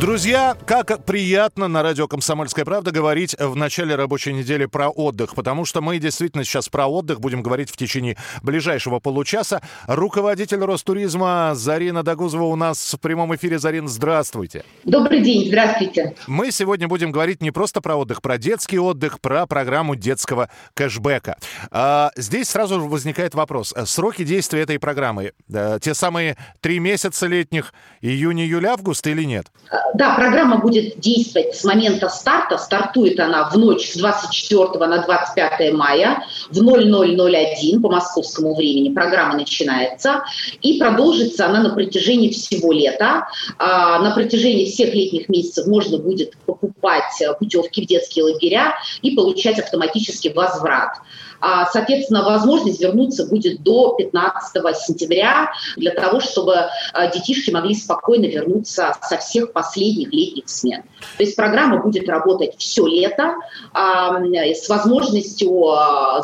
Друзья, 0.00 0.56
как 0.64 1.04
приятно 1.04 1.66
на 1.66 1.82
радио 1.82 2.06
«Комсомольская 2.06 2.64
правда» 2.64 2.92
говорить 2.92 3.34
в 3.36 3.56
начале 3.56 3.96
рабочей 3.96 4.32
недели 4.32 4.66
про 4.66 4.90
отдых, 4.90 5.34
потому 5.34 5.64
что 5.64 5.80
мы 5.80 5.98
действительно 5.98 6.44
сейчас 6.44 6.68
про 6.68 6.86
отдых 6.86 7.18
будем 7.20 7.42
говорить 7.42 7.68
в 7.68 7.76
течение 7.76 8.16
ближайшего 8.44 9.00
получаса. 9.00 9.60
Руководитель 9.88 10.58
Ростуризма 10.58 11.50
Зарина 11.54 12.04
Дагузова 12.04 12.44
у 12.44 12.54
нас 12.54 12.94
в 12.94 13.00
прямом 13.00 13.34
эфире. 13.34 13.58
Зарин, 13.58 13.88
здравствуйте. 13.88 14.64
Добрый 14.84 15.20
день, 15.20 15.48
здравствуйте. 15.48 16.14
Мы 16.28 16.52
сегодня 16.52 16.86
будем 16.86 17.10
говорить 17.10 17.42
не 17.42 17.50
просто 17.50 17.80
про 17.80 17.96
отдых, 17.96 18.22
про 18.22 18.38
детский 18.38 18.78
отдых, 18.78 19.20
про 19.20 19.46
программу 19.46 19.96
детского 19.96 20.48
кэшбэка. 20.74 21.38
А, 21.72 22.12
здесь 22.14 22.48
сразу 22.48 22.86
возникает 22.86 23.34
вопрос. 23.34 23.74
Сроки 23.84 24.22
действия 24.22 24.60
этой 24.60 24.78
программы, 24.78 25.32
те 25.80 25.92
самые 25.92 26.36
три 26.60 26.78
месяца 26.78 27.26
летних, 27.26 27.74
июнь, 28.00 28.42
июль, 28.42 28.66
август 28.66 29.04
или 29.08 29.24
нет? 29.24 29.50
Да, 29.94 30.14
программа 30.14 30.58
будет 30.58 30.98
действовать 31.00 31.54
с 31.54 31.64
момента 31.64 32.08
старта. 32.08 32.58
Стартует 32.58 33.18
она 33.20 33.48
в 33.48 33.56
ночь 33.56 33.90
с 33.92 33.96
24 33.96 34.86
на 34.86 35.02
25 35.02 35.72
мая 35.72 36.24
в 36.50 36.62
0001 36.62 37.82
по 37.82 37.90
московскому 37.90 38.54
времени. 38.54 38.92
Программа 38.92 39.34
начинается 39.34 40.22
и 40.60 40.78
продолжится 40.78 41.46
она 41.46 41.62
на 41.62 41.70
протяжении 41.70 42.30
всего 42.30 42.72
лета. 42.72 43.28
А, 43.58 43.98
на 44.00 44.10
протяжении 44.10 44.66
всех 44.66 44.94
летних 44.94 45.28
месяцев 45.28 45.66
можно 45.66 45.98
будет 45.98 46.36
покупать 46.44 47.22
путевки 47.38 47.82
в 47.82 47.86
детские 47.86 48.24
лагеря 48.24 48.74
и 49.02 49.14
получать 49.14 49.58
автоматически 49.58 50.28
возврат. 50.28 50.98
А, 51.40 51.66
соответственно, 51.66 52.24
возможность 52.24 52.80
вернуться 52.80 53.26
будет 53.26 53.62
до 53.62 53.94
15 53.96 54.76
сентября 54.76 55.52
для 55.76 55.92
того, 55.92 56.20
чтобы 56.20 56.66
а, 56.92 57.06
детишки 57.08 57.50
могли 57.50 57.74
спокойно 57.74 58.26
вернуться 58.26 58.96
со 59.02 59.18
всех 59.18 59.52
последних 59.52 60.12
летних 60.12 60.48
смен. 60.48 60.82
То 61.16 61.22
есть 61.22 61.36
программа 61.36 61.80
будет 61.82 62.08
работать 62.08 62.56
все 62.58 62.86
лето 62.86 63.34
а, 63.72 64.18
с 64.20 64.68
возможностью 64.68 65.48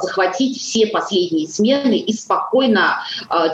захватить 0.02 0.60
все 0.60 0.86
последние 0.86 1.48
смены 1.48 1.98
и 1.98 2.12
спокойно 2.12 3.02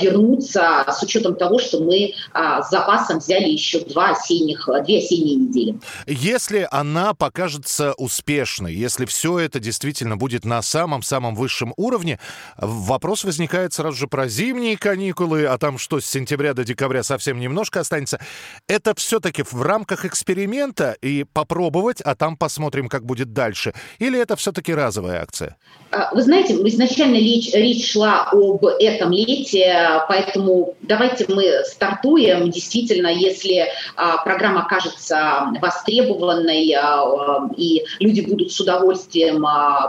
вернуться 0.00 0.84
с 0.88 1.02
учетом 1.02 1.36
того, 1.36 1.58
что 1.58 1.80
мы 1.80 2.14
с 2.34 2.70
запасом 2.70 3.18
взяли 3.18 3.48
еще 3.48 3.80
два 3.80 4.10
осенних, 4.10 4.68
две 4.84 4.98
осенние 4.98 5.36
недели. 5.36 5.78
Если 6.06 6.66
она 6.70 7.14
покажется 7.14 7.94
успешной, 7.94 8.74
если 8.74 9.04
все 9.04 9.38
это 9.38 9.60
действительно 9.60 10.16
будет 10.16 10.44
на 10.44 10.62
самом-самом 10.62 11.34
высшем 11.34 11.49
высшем 11.50 11.74
уровне. 11.76 12.18
Вопрос 12.56 13.24
возникает 13.24 13.72
сразу 13.72 13.96
же 13.96 14.06
про 14.06 14.28
зимние 14.28 14.76
каникулы, 14.76 15.46
а 15.46 15.58
там 15.58 15.78
что, 15.78 16.00
с 16.00 16.06
сентября 16.06 16.54
до 16.54 16.64
декабря 16.64 17.02
совсем 17.02 17.40
немножко 17.40 17.80
останется. 17.80 18.20
Это 18.68 18.94
все-таки 18.94 19.42
в 19.42 19.60
рамках 19.62 20.04
эксперимента 20.04 20.96
и 21.02 21.24
попробовать, 21.24 22.00
а 22.02 22.14
там 22.14 22.36
посмотрим, 22.36 22.88
как 22.88 23.04
будет 23.04 23.32
дальше. 23.32 23.74
Или 23.98 24.20
это 24.20 24.36
все-таки 24.36 24.72
разовая 24.72 25.22
акция? 25.22 25.56
А, 25.90 26.14
вы 26.14 26.22
знаете, 26.22 26.54
изначально 26.54 27.16
речь, 27.16 27.52
речь 27.52 27.90
шла 27.90 28.28
об 28.30 28.64
этом 28.64 29.10
лете, 29.10 29.74
поэтому 30.08 30.76
давайте 30.82 31.26
мы 31.28 31.64
стартуем. 31.64 32.50
Действительно, 32.50 33.08
если 33.08 33.66
а, 33.96 34.22
программа 34.22 34.62
окажется 34.62 35.46
востребованной 35.60 36.72
а, 36.74 37.48
и 37.56 37.84
люди 37.98 38.20
будут 38.20 38.52
с 38.52 38.60
удовольствием 38.60 39.44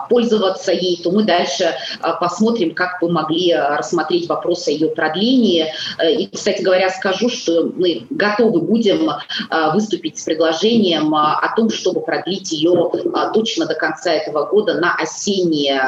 пользоваться 0.09 0.71
ей, 0.71 0.99
то 1.03 1.11
мы 1.11 1.23
дальше 1.23 1.50
дальше 1.51 1.75
а, 2.01 2.13
посмотрим, 2.13 2.73
как 2.73 3.01
мы 3.01 3.11
могли 3.11 3.51
а, 3.51 3.77
рассмотреть 3.77 4.27
вопрос 4.27 4.67
о 4.67 4.71
ее 4.71 4.89
продлении. 4.89 5.73
Э, 5.97 6.11
и, 6.11 6.27
кстати 6.27 6.61
говоря, 6.61 6.89
скажу, 6.89 7.29
что 7.29 7.71
мы 7.75 8.05
готовы 8.09 8.61
будем 8.61 9.09
выступить 9.73 10.19
с 10.19 10.23
предложением 10.23 11.13
о 11.13 11.53
том, 11.55 11.69
чтобы 11.69 12.01
продлить 12.01 12.51
ее 12.51 12.91
точно 13.33 13.65
до 13.65 13.75
конца 13.75 14.11
этого 14.11 14.45
года 14.45 14.75
на 14.75 14.95
осенние, 14.95 15.81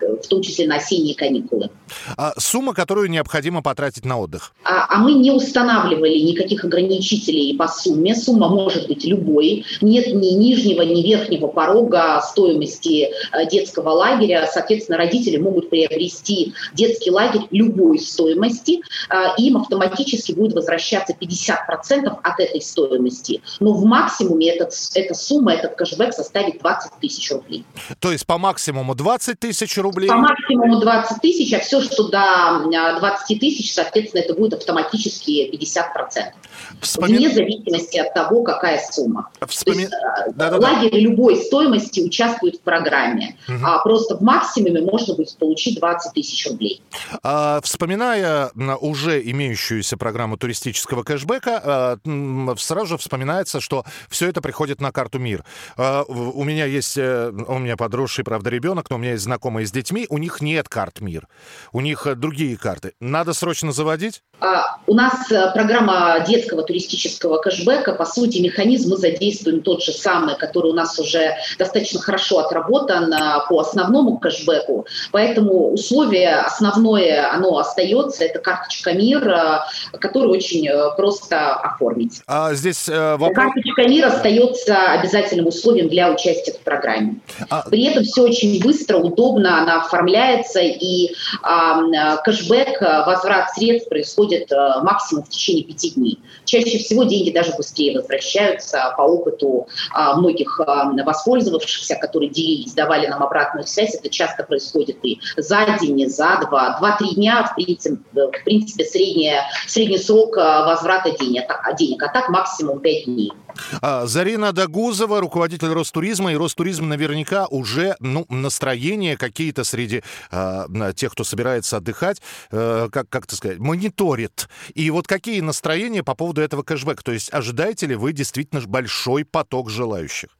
в 0.00 0.26
том 0.28 0.42
числе 0.42 0.66
на 0.66 0.76
осенние 0.76 1.14
каникулы. 1.14 1.70
А 2.16 2.32
сумма, 2.38 2.74
которую 2.74 3.10
необходимо 3.10 3.62
потратить 3.62 4.04
на 4.04 4.18
отдых? 4.18 4.52
А, 4.64 4.86
а 4.88 4.98
мы 4.98 5.14
не 5.14 5.30
устанавливали 5.30 6.18
никаких 6.18 6.64
ограничителей 6.64 7.56
по 7.56 7.68
сумме. 7.68 8.14
Сумма 8.14 8.48
может 8.48 8.88
быть 8.88 9.04
любой. 9.04 9.64
Нет 9.80 10.08
ни 10.08 10.28
нижнего, 10.28 10.82
ни 10.82 11.02
верхнего 11.02 11.46
порога 11.46 12.20
стоимости 12.22 13.10
детского 13.50 13.90
лагеря. 13.90 14.48
Соответственно, 14.52 14.87
соответственно, 14.88 14.98
родители 14.98 15.36
могут 15.36 15.70
приобрести 15.70 16.54
детский 16.74 17.10
лагерь 17.10 17.46
любой 17.50 17.98
стоимости, 17.98 18.80
а, 19.08 19.34
им 19.36 19.58
автоматически 19.58 20.32
будет 20.32 20.54
возвращаться 20.54 21.14
50% 21.14 22.18
от 22.22 22.40
этой 22.40 22.60
стоимости. 22.60 23.42
Но 23.60 23.72
в 23.72 23.84
максимуме 23.84 24.50
этот, 24.50 24.72
эта 24.94 25.14
сумма, 25.14 25.54
этот 25.54 25.76
кэшбэк 25.76 26.12
составит 26.12 26.60
20 26.60 26.92
тысяч 27.00 27.30
рублей. 27.30 27.64
То 28.00 28.12
есть 28.12 28.26
по 28.26 28.38
максимуму 28.38 28.94
20 28.94 29.38
тысяч 29.38 29.76
рублей? 29.78 30.08
По 30.08 30.16
максимуму 30.16 30.80
20 30.80 31.20
тысяч, 31.20 31.52
а 31.52 31.60
все, 31.60 31.80
что 31.82 32.08
до 32.08 32.68
20 32.68 33.04
а, 33.04 33.40
тысяч, 33.40 33.72
соответственно, 33.72 34.22
это 34.22 34.34
будет 34.34 34.54
автоматически 34.54 35.50
50%. 35.54 36.32
Вспоми... 36.80 37.16
Вне 37.16 37.30
зависимости 37.30 37.98
от 37.98 38.14
того, 38.14 38.42
какая 38.42 38.80
сумма. 38.90 39.30
Вспоми... 39.46 39.82
есть, 39.82 39.92
да, 40.34 40.50
да, 40.50 40.56
лагерь 40.56 40.90
да. 40.90 40.98
любой 40.98 41.36
стоимости 41.36 42.00
участвует 42.00 42.56
в 42.56 42.60
программе. 42.60 43.36
Угу. 43.48 43.58
А 43.64 43.78
просто 43.82 44.16
в 44.16 44.20
максимуме 44.20 44.77
сумме 44.78 44.90
можно 44.90 45.14
будет 45.14 45.36
получить 45.38 45.78
20 45.78 46.12
тысяч 46.12 46.46
рублей. 46.46 46.82
А, 47.22 47.60
вспоминая 47.62 48.50
уже 48.80 49.20
имеющуюся 49.22 49.96
программу 49.96 50.36
туристического 50.36 51.02
кэшбэка, 51.02 51.98
а, 52.04 52.54
сразу 52.56 52.86
же 52.86 52.98
вспоминается, 52.98 53.60
что 53.60 53.84
все 54.08 54.28
это 54.28 54.40
приходит 54.40 54.80
на 54.80 54.92
карту 54.92 55.18
МИР. 55.18 55.44
А, 55.76 56.04
у 56.04 56.44
меня 56.44 56.66
есть, 56.66 56.96
э, 56.96 57.30
у 57.30 57.58
меня 57.58 57.76
подросший, 57.76 58.24
правда, 58.24 58.50
ребенок, 58.50 58.90
но 58.90 58.96
у 58.96 58.98
меня 58.98 59.12
есть 59.12 59.24
знакомые 59.24 59.66
с 59.66 59.72
детьми, 59.72 60.06
у 60.08 60.18
них 60.18 60.40
нет 60.40 60.68
карт 60.68 61.00
МИР, 61.00 61.28
у 61.72 61.80
них 61.80 62.06
э, 62.06 62.14
другие 62.14 62.56
карты. 62.56 62.92
Надо 63.00 63.32
срочно 63.32 63.72
заводить? 63.72 64.22
А, 64.40 64.78
у 64.86 64.94
нас 64.94 65.30
э, 65.32 65.50
программа 65.52 66.24
детского 66.26 66.62
туристического 66.62 67.38
кэшбэка, 67.38 67.92
по 67.92 68.04
сути, 68.04 68.38
механизм 68.38 68.90
мы 68.90 68.96
задействуем 68.96 69.62
тот 69.62 69.82
же 69.82 69.92
самый, 69.92 70.36
который 70.36 70.70
у 70.70 70.74
нас 70.74 70.98
уже 70.98 71.34
достаточно 71.58 72.00
хорошо 72.00 72.38
отработан 72.38 73.12
по 73.48 73.60
основному 73.60 74.18
кэшбэку. 74.18 74.86
Поэтому 75.10 75.72
условие 75.72 76.36
основное, 76.36 77.32
оно 77.32 77.58
остается, 77.58 78.24
это 78.24 78.38
карточка 78.38 78.92
МИР, 78.92 79.62
которую 80.00 80.32
очень 80.32 80.68
э, 80.68 80.96
просто 80.96 81.54
оформить. 81.54 82.22
А 82.28 82.54
здесь 82.54 82.88
э, 82.88 83.16
вопрос... 83.16 83.34
Карточка 83.34 83.88
МИР 83.88 84.06
остается 84.06 84.92
обязательным 84.92 85.48
условием 85.48 85.88
для 85.88 86.10
участия 86.12 86.52
в 86.52 86.60
программе. 86.60 87.16
А... 87.50 87.68
При 87.68 87.84
этом 87.84 88.04
все 88.04 88.22
очень 88.22 88.62
быстро, 88.62 88.98
удобно, 88.98 89.60
она 89.60 89.80
оформляется, 89.82 90.60
и 90.60 91.08
э, 91.08 92.16
кэшбэк, 92.24 92.80
возврат 93.06 93.50
средств 93.54 93.88
происходит 93.88 94.27
э, 94.32 94.82
максимум 94.82 95.24
в 95.24 95.28
течение 95.28 95.64
пяти 95.64 95.90
дней. 95.90 96.18
Чаще 96.44 96.78
всего 96.78 97.04
деньги 97.04 97.30
даже 97.30 97.52
быстрее 97.56 97.98
возвращаются 97.98 98.94
по 98.96 99.02
опыту 99.02 99.66
э, 99.94 100.16
многих 100.16 100.60
э, 100.60 101.02
воспользовавшихся, 101.04 101.96
которые 101.96 102.30
делились, 102.30 102.74
давали 102.74 103.06
нам 103.06 103.22
обратную 103.22 103.66
связь. 103.66 103.94
Это 103.94 104.08
часто 104.08 104.44
происходит 104.44 104.68
происходит 104.68 104.98
и 105.02 105.20
за 105.36 105.78
день, 105.80 106.00
и 106.00 106.06
за 106.06 106.38
два. 106.48 106.78
Два-три 106.78 107.14
дня, 107.14 107.44
в 107.44 107.54
принципе, 107.54 107.98
в 108.12 108.44
принципе 108.44 108.84
средняя, 108.84 109.44
средний 109.66 109.98
срок 109.98 110.36
э, 110.36 110.40
возврата 110.40 111.10
денег, 111.10 111.44
денег, 111.78 112.02
а 112.02 112.08
так 112.08 112.28
максимум 112.28 112.80
пять 112.80 113.04
дней. 113.04 113.32
А, 113.80 114.06
Зарина 114.06 114.52
Дагузова, 114.52 115.20
руководитель 115.20 115.68
Ростуризма, 115.68 116.32
и 116.32 116.36
Ростуризм 116.36 116.88
наверняка 116.88 117.46
уже 117.46 117.96
ну, 118.00 118.26
настроения 118.28 119.16
какие-то 119.16 119.64
среди 119.64 120.02
э, 120.30 120.92
тех, 120.94 121.12
кто 121.12 121.24
собирается 121.24 121.76
отдыхать, 121.76 122.20
э, 122.50 122.88
как, 122.90 123.08
как 123.08 123.30
сказать, 123.30 123.58
мониторит. 123.58 124.48
И 124.74 124.90
вот 124.90 125.06
какие 125.06 125.40
настроения 125.40 126.02
по 126.02 126.14
поводу 126.14 126.40
этого 126.40 126.62
кэшбэка? 126.62 127.02
То 127.02 127.12
есть 127.12 127.32
ожидаете 127.32 127.86
ли 127.86 127.94
вы 127.94 128.12
действительно 128.12 128.60
большой 128.66 129.24
поток 129.24 129.70
желающих? 129.70 130.30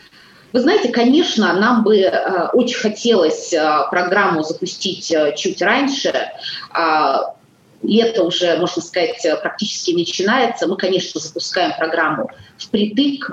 Вы 0.52 0.60
знаете, 0.60 0.88
конечно, 0.88 1.52
нам 1.52 1.82
бы 1.82 1.98
э, 1.98 2.48
очень 2.54 2.78
хотелось 2.78 3.52
э, 3.52 3.86
программу 3.90 4.42
запустить 4.42 5.10
э, 5.10 5.34
чуть 5.36 5.60
раньше. 5.60 6.30
А, 6.70 7.34
лето 7.82 8.24
уже, 8.24 8.56
можно 8.58 8.82
сказать, 8.82 9.24
практически 9.40 9.92
начинается. 9.92 10.66
Мы, 10.66 10.76
конечно, 10.76 11.20
запускаем 11.20 11.72
программу 11.78 12.28
впритык, 12.58 13.30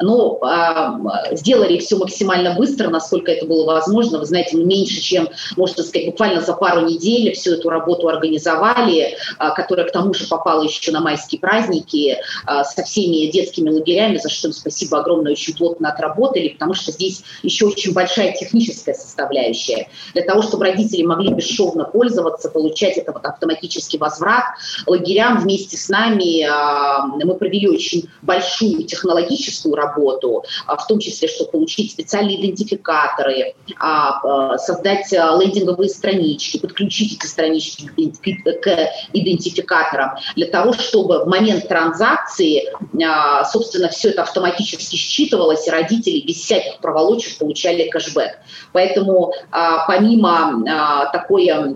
но 0.00 0.40
сделали 1.32 1.78
все 1.78 1.96
максимально 1.96 2.54
быстро, 2.54 2.90
насколько 2.90 3.32
это 3.32 3.46
было 3.46 3.64
возможно. 3.64 4.18
Вы 4.18 4.26
знаете, 4.26 4.56
мы 4.56 4.64
меньше, 4.64 5.00
чем, 5.00 5.28
можно 5.56 5.82
сказать, 5.82 6.06
буквально 6.06 6.42
за 6.42 6.52
пару 6.52 6.86
недель 6.86 7.32
всю 7.32 7.54
эту 7.54 7.70
работу 7.70 8.08
организовали, 8.08 9.16
которая 9.56 9.86
к 9.88 9.92
тому 9.92 10.12
же 10.12 10.26
попала 10.28 10.62
еще 10.62 10.92
на 10.92 11.00
майские 11.00 11.40
праздники 11.40 12.18
со 12.46 12.82
всеми 12.82 13.30
детскими 13.30 13.70
лагерями, 13.70 14.18
за 14.18 14.28
что 14.28 14.48
им 14.48 14.52
спасибо 14.52 15.00
огромное, 15.00 15.32
очень 15.32 15.56
плотно 15.56 15.88
отработали, 15.88 16.48
потому 16.48 16.74
что 16.74 16.92
здесь 16.92 17.22
еще 17.42 17.66
очень 17.66 17.94
большая 17.94 18.32
техническая 18.32 18.94
составляющая. 18.94 19.88
Для 20.12 20.24
того, 20.24 20.42
чтобы 20.42 20.66
родители 20.66 21.02
могли 21.04 21.32
бесшовно 21.32 21.84
пользоваться, 21.84 22.50
получать 22.50 22.98
это 22.98 23.12
вот 23.12 23.29
автоматический 23.30 23.98
возврат, 23.98 24.44
лагерям 24.86 25.40
вместе 25.40 25.76
с 25.76 25.88
нами 25.88 26.46
мы 27.24 27.34
провели 27.34 27.68
очень 27.68 28.08
большую 28.22 28.84
технологическую 28.84 29.74
работу, 29.74 30.44
а, 30.66 30.76
в 30.76 30.86
том 30.86 30.98
числе, 30.98 31.28
чтобы 31.28 31.50
получить 31.50 31.92
специальные 31.92 32.40
идентификаторы, 32.40 33.54
а, 33.78 34.52
а, 34.52 34.58
создать 34.58 35.10
лендинговые 35.12 35.88
странички, 35.88 36.58
подключить 36.58 37.18
эти 37.18 37.26
странички 37.26 37.86
к 37.86 38.90
идентификаторам, 39.12 40.12
для 40.36 40.46
того, 40.46 40.72
чтобы 40.72 41.24
в 41.24 41.28
момент 41.28 41.68
транзакции, 41.68 42.64
собственно, 43.50 43.88
все 43.88 44.10
это 44.10 44.22
автоматически 44.22 44.96
считывалось, 44.96 45.66
и 45.66 45.70
родители 45.70 46.20
без 46.26 46.36
всяких 46.36 46.78
проволочек 46.80 47.38
получали 47.38 47.88
кэшбэк. 47.88 48.38
Поэтому 48.72 49.32
помимо 49.86 51.08
такой 51.12 51.48
а, 51.48 51.74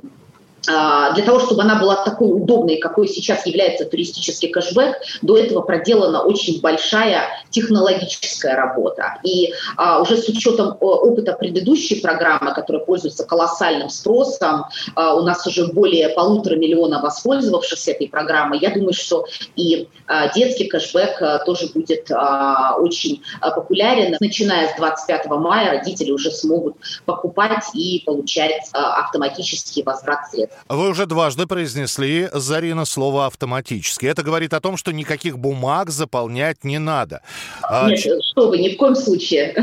для 0.66 1.24
того, 1.24 1.40
чтобы 1.40 1.62
она 1.62 1.76
была 1.76 1.96
такой 1.96 2.28
удобной, 2.28 2.76
какой 2.76 3.08
сейчас 3.08 3.46
является 3.46 3.84
туристический 3.84 4.48
кэшбэк, 4.48 4.96
до 5.22 5.38
этого 5.38 5.62
проделана 5.62 6.22
очень 6.22 6.60
большая 6.60 7.28
технологическая 7.50 8.54
работа. 8.54 9.18
И 9.22 9.52
а, 9.76 10.00
уже 10.00 10.16
с 10.16 10.28
учетом 10.28 10.76
опыта 10.80 11.32
предыдущей 11.32 12.00
программы, 12.00 12.52
которая 12.52 12.84
пользуется 12.84 13.24
колоссальным 13.24 13.90
спросом, 13.90 14.66
а, 14.94 15.14
у 15.14 15.22
нас 15.22 15.46
уже 15.46 15.66
более 15.66 16.08
полутора 16.10 16.56
миллиона 16.56 17.00
воспользовавшихся 17.00 17.92
этой 17.92 18.08
программой, 18.08 18.58
я 18.58 18.70
думаю, 18.70 18.92
что 18.92 19.26
и 19.56 19.88
а, 20.06 20.32
детский 20.32 20.68
кэшбэк 20.68 21.22
а, 21.22 21.38
тоже 21.44 21.68
будет 21.72 22.10
а, 22.10 22.76
очень 22.78 23.22
а, 23.40 23.50
популярен. 23.50 24.16
Начиная 24.20 24.68
с 24.72 24.76
25 24.76 25.26
мая 25.26 25.70
родители 25.70 26.10
уже 26.10 26.30
смогут 26.30 26.76
покупать 27.04 27.64
и 27.74 28.02
получать 28.04 28.68
а, 28.72 29.04
автоматический 29.04 29.82
возврат 29.82 30.30
средств. 30.30 30.53
Вы 30.68 30.88
уже 30.88 31.06
дважды 31.06 31.46
произнесли, 31.46 32.28
Зарина, 32.32 32.84
слово 32.84 33.26
«автоматически». 33.26 34.06
Это 34.06 34.22
говорит 34.22 34.54
о 34.54 34.60
том, 34.60 34.76
что 34.76 34.92
никаких 34.92 35.38
бумаг 35.38 35.90
заполнять 35.90 36.64
не 36.64 36.78
надо. 36.78 37.20
А 37.62 37.88
Нет, 37.90 38.00
а... 38.06 38.22
что 38.22 38.48
вы, 38.48 38.58
ни 38.58 38.70
в 38.70 38.76
коем 38.76 38.94
случае. 38.94 39.54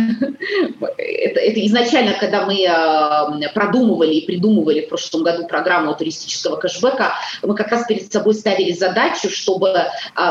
это, 0.98 1.40
это 1.40 1.66
изначально, 1.68 2.14
когда 2.20 2.46
мы 2.46 2.62
э, 2.62 3.54
продумывали 3.54 4.14
и 4.14 4.26
придумывали 4.26 4.82
в 4.82 4.90
прошлом 4.90 5.24
году 5.24 5.48
программу 5.48 5.96
туристического 5.96 6.58
кэшбэка, 6.58 7.14
мы 7.44 7.56
как 7.56 7.70
раз 7.70 7.86
перед 7.88 8.12
собой 8.12 8.34
ставили 8.34 8.72
задачу, 8.72 9.30
чтобы, 9.30 9.70
э, 9.70 9.90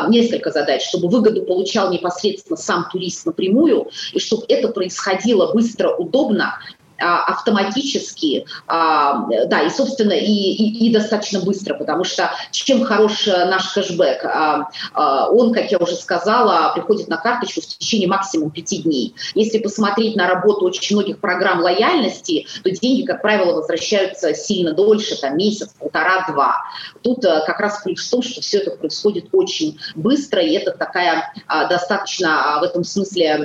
несколько 0.08 0.50
задач, 0.50 0.86
чтобы 0.86 1.08
выгоду 1.08 1.42
получал 1.42 1.92
непосредственно 1.92 2.56
сам 2.56 2.86
турист 2.90 3.26
напрямую, 3.26 3.88
и 4.12 4.18
чтобы 4.18 4.44
это 4.48 4.68
происходило 4.68 5.52
быстро, 5.52 5.90
удобно, 5.90 6.40
а, 6.40 6.79
автоматически, 7.00 8.46
а, 8.66 9.26
да, 9.46 9.62
и, 9.62 9.70
собственно, 9.70 10.12
и, 10.12 10.24
и, 10.24 10.86
и 10.86 10.92
достаточно 10.92 11.40
быстро, 11.40 11.74
потому 11.74 12.04
что 12.04 12.30
чем 12.50 12.84
хорош 12.84 13.26
э, 13.26 13.46
наш 13.46 13.72
кэшбэк? 13.72 14.24
А, 14.24 14.68
он, 15.30 15.52
как 15.52 15.70
я 15.70 15.78
уже 15.78 15.94
сказала, 15.94 16.72
приходит 16.74 17.08
на 17.08 17.16
карточку 17.16 17.60
в 17.60 17.66
течение 17.66 18.08
максимум 18.08 18.50
пяти 18.50 18.82
дней. 18.82 19.14
Если 19.34 19.58
посмотреть 19.58 20.16
на 20.16 20.28
работу 20.28 20.66
очень 20.66 20.96
многих 20.96 21.18
программ 21.20 21.60
лояльности, 21.60 22.46
то 22.62 22.70
деньги, 22.70 23.06
как 23.06 23.22
правило, 23.22 23.54
возвращаются 23.54 24.34
сильно 24.34 24.72
дольше, 24.72 25.18
там 25.20 25.36
месяц, 25.36 25.70
полтора, 25.78 26.26
два. 26.28 26.62
Тут 27.02 27.24
э, 27.24 27.42
как 27.46 27.60
раз 27.60 27.80
плюс 27.82 28.06
в 28.06 28.10
том, 28.10 28.22
что 28.22 28.40
все 28.40 28.58
это 28.58 28.72
происходит 28.72 29.28
очень 29.32 29.78
быстро, 29.94 30.42
и 30.42 30.52
это 30.52 30.72
такая 30.72 31.32
достаточно 31.68 32.58
в 32.60 32.64
этом 32.64 32.84
смысле 32.84 33.36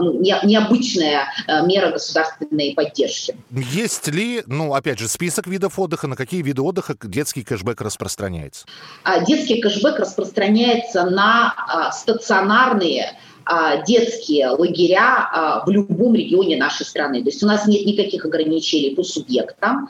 ну, 0.00 0.20
необычная 0.20 1.28
э, 1.46 1.66
мера 1.66 1.90
государственной 1.90 2.74
поддержки 2.74 2.97
поддержки. 2.98 3.36
Есть 3.50 4.08
ли, 4.08 4.42
ну, 4.46 4.74
опять 4.74 4.98
же, 4.98 5.08
список 5.08 5.46
видов 5.46 5.78
отдыха, 5.78 6.06
на 6.06 6.16
какие 6.16 6.42
виды 6.42 6.62
отдыха 6.62 6.94
детский 7.02 7.42
кэшбэк 7.42 7.80
распространяется? 7.80 8.66
А, 9.04 9.24
детский 9.24 9.60
кэшбэк 9.60 9.98
распространяется 9.98 11.04
на 11.04 11.54
а, 11.56 11.92
стационарные 11.92 13.18
а, 13.44 13.82
детские 13.84 14.48
лагеря 14.48 15.62
в 15.64 15.70
любом 15.70 16.14
регионе 16.14 16.56
нашей 16.56 16.84
страны. 16.84 17.22
То 17.22 17.28
есть 17.28 17.42
у 17.42 17.46
нас 17.46 17.66
нет 17.66 17.86
никаких 17.86 18.24
ограничений 18.24 18.94
по 18.94 19.02
субъектам. 19.02 19.88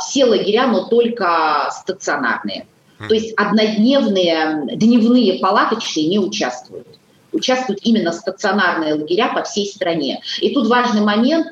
Все 0.00 0.24
лагеря, 0.26 0.66
но 0.66 0.84
только 0.88 1.70
стационарные. 1.70 2.66
То 2.98 3.14
есть 3.14 3.34
однодневные, 3.36 4.76
дневные 4.76 5.38
палаточные 5.38 6.06
не 6.06 6.18
участвуют 6.18 6.86
участвуют 7.36 7.80
именно 7.82 8.12
стационарные 8.12 8.94
лагеря 8.94 9.32
по 9.34 9.42
всей 9.42 9.66
стране. 9.66 10.20
И 10.40 10.54
тут 10.54 10.66
важный 10.68 11.02
момент, 11.02 11.46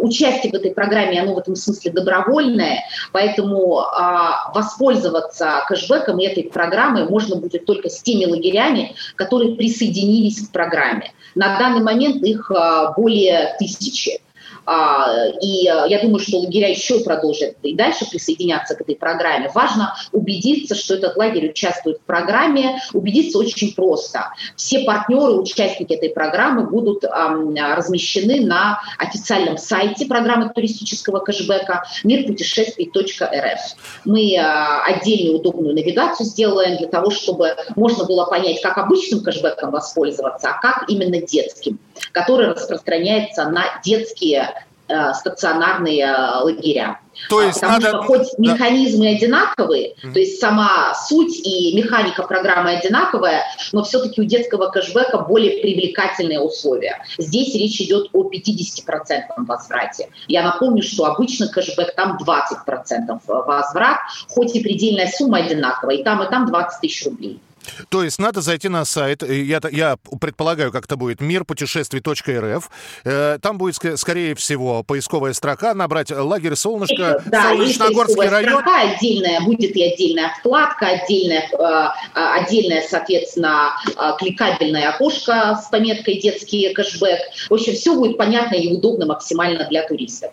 участие 0.00 0.52
в 0.52 0.54
этой 0.54 0.72
программе, 0.72 1.20
оно 1.20 1.34
в 1.34 1.38
этом 1.38 1.56
смысле 1.56 1.92
добровольное, 1.92 2.84
поэтому 3.12 3.80
а, 3.80 4.52
воспользоваться 4.54 5.64
кэшбэком 5.68 6.18
этой 6.18 6.44
программы 6.44 7.08
можно 7.08 7.36
будет 7.36 7.66
только 7.66 7.88
с 7.88 8.02
теми 8.02 8.26
лагерями, 8.26 8.94
которые 9.16 9.56
присоединились 9.56 10.48
к 10.48 10.52
программе. 10.52 11.12
На 11.34 11.58
данный 11.58 11.82
момент 11.82 12.22
их 12.22 12.50
а, 12.50 12.92
более 12.92 13.56
тысячи. 13.58 14.20
А, 14.66 15.28
и 15.40 15.68
э, 15.68 15.84
я 15.88 16.00
думаю, 16.02 16.18
что 16.20 16.38
лагеря 16.38 16.68
еще 16.68 17.00
продолжат 17.00 17.56
и 17.62 17.74
дальше 17.74 18.08
присоединяться 18.10 18.74
к 18.74 18.80
этой 18.80 18.96
программе. 18.96 19.50
Важно 19.54 19.94
убедиться, 20.12 20.74
что 20.74 20.94
этот 20.94 21.16
лагерь 21.16 21.50
участвует 21.50 21.98
в 21.98 22.02
программе. 22.02 22.80
Убедиться 22.92 23.38
очень 23.38 23.74
просто. 23.74 24.30
Все 24.56 24.80
партнеры, 24.80 25.34
участники 25.34 25.92
этой 25.92 26.10
программы 26.10 26.66
будут 26.66 27.04
размещены 27.04 28.40
на 28.44 28.80
официальном 28.98 29.58
сайте 29.58 30.06
программы 30.06 30.50
туристического 30.50 31.20
кэшбэка 31.20 31.84
мирпутешествий.рф. 32.04 33.60
Мы 34.04 34.34
э, 34.34 34.40
отдельную 34.86 35.38
удобную 35.38 35.74
навигацию 35.74 36.26
сделаем 36.26 36.76
для 36.78 36.88
того, 36.88 37.10
чтобы 37.10 37.56
можно 37.76 38.04
было 38.04 38.24
понять, 38.24 38.60
как 38.62 38.78
обычным 38.78 39.22
кэшбэком 39.22 39.70
воспользоваться, 39.70 40.48
а 40.48 40.60
как 40.60 40.88
именно 40.88 41.20
детским, 41.20 41.78
который 42.12 42.48
распространяется 42.48 43.48
на 43.48 43.64
детские 43.84 44.54
Э, 44.86 45.14
стационарные 45.14 46.04
э, 46.04 46.42
лагеря. 46.42 47.00
То 47.30 47.40
есть 47.40 47.58
Потому 47.58 47.80
надо... 47.80 47.88
что 47.88 48.02
хоть 48.02 48.38
механизмы 48.38 49.16
одинаковые, 49.16 49.94
mm-hmm. 49.94 50.12
то 50.12 50.18
есть 50.18 50.38
сама 50.38 50.94
суть 50.94 51.40
и 51.42 51.74
механика 51.74 52.22
программы 52.22 52.72
одинаковая, 52.72 53.44
но 53.72 53.82
все-таки 53.82 54.20
у 54.20 54.24
детского 54.24 54.68
кэшбэка 54.68 55.20
более 55.20 55.62
привлекательные 55.62 56.38
условия. 56.38 57.02
Здесь 57.16 57.54
речь 57.54 57.80
идет 57.80 58.10
о 58.12 58.28
50% 58.28 59.22
возврате. 59.38 60.10
Я 60.28 60.42
напомню, 60.42 60.82
что 60.82 61.06
обычно 61.06 61.48
кэшбэк 61.48 61.94
там 61.94 62.18
20% 62.18 63.20
возврат, 63.26 64.00
хоть 64.28 64.54
и 64.54 64.62
предельная 64.62 65.06
сумма 65.06 65.38
одинаковая, 65.38 65.96
и 65.96 66.04
там, 66.04 66.22
и 66.22 66.28
там 66.28 66.44
20 66.44 66.80
тысяч 66.82 67.06
рублей. 67.06 67.40
То 67.88 68.02
есть 68.02 68.18
надо 68.18 68.40
зайти 68.40 68.68
на 68.68 68.84
сайт, 68.84 69.22
э, 69.22 69.42
я, 69.42 69.60
я 69.70 69.96
предполагаю, 70.20 70.72
как 70.72 70.84
это 70.86 70.96
будет, 70.96 71.20
мирпутешествий.рф. 71.20 72.70
Э, 73.04 73.38
там 73.40 73.58
будет, 73.58 73.76
скорее 73.98 74.34
всего, 74.34 74.82
поисковая 74.82 75.32
строка, 75.32 75.74
набрать 75.74 76.10
лагерь 76.10 76.56
«Солнышко», 76.56 77.22
да, 77.26 77.50
Солнечногорский 77.50 78.28
район. 78.28 78.60
Строка 78.60 78.80
отдельная, 78.80 79.40
будет 79.40 79.76
и 79.76 79.82
отдельная 79.82 80.34
вкладка, 80.38 80.86
отдельная, 80.86 81.48
э, 81.52 81.88
отдельная, 82.14 82.82
соответственно, 82.88 83.76
кликабельное 84.18 84.90
окошко 84.90 85.60
с 85.62 85.68
пометкой 85.68 86.20
«Детский 86.20 86.72
кэшбэк». 86.72 87.20
В 87.48 87.54
общем, 87.54 87.74
все 87.74 87.94
будет 87.94 88.16
понятно 88.16 88.56
и 88.56 88.72
удобно 88.72 89.06
максимально 89.06 89.66
для 89.68 89.86
туристов. 89.86 90.32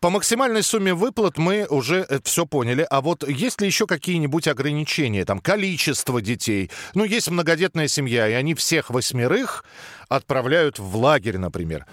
По 0.00 0.10
максимальной 0.10 0.62
сумме 0.62 0.94
выплат 0.94 1.38
мы 1.38 1.66
уже 1.68 2.06
все 2.24 2.46
поняли. 2.46 2.86
А 2.88 3.00
вот 3.00 3.26
есть 3.28 3.60
ли 3.60 3.66
еще 3.66 3.86
какие-нибудь 3.86 4.48
ограничения? 4.48 5.24
Там 5.24 5.40
количество 5.40 6.20
детей? 6.20 6.70
Ну, 6.94 7.04
есть 7.04 7.30
многодетная 7.30 7.88
семья, 7.88 8.28
и 8.28 8.32
они 8.32 8.54
всех 8.54 8.90
восьмерых 8.90 9.64
отправляют 10.08 10.78
в 10.78 10.96
лагерь, 10.96 11.38
например 11.38 11.86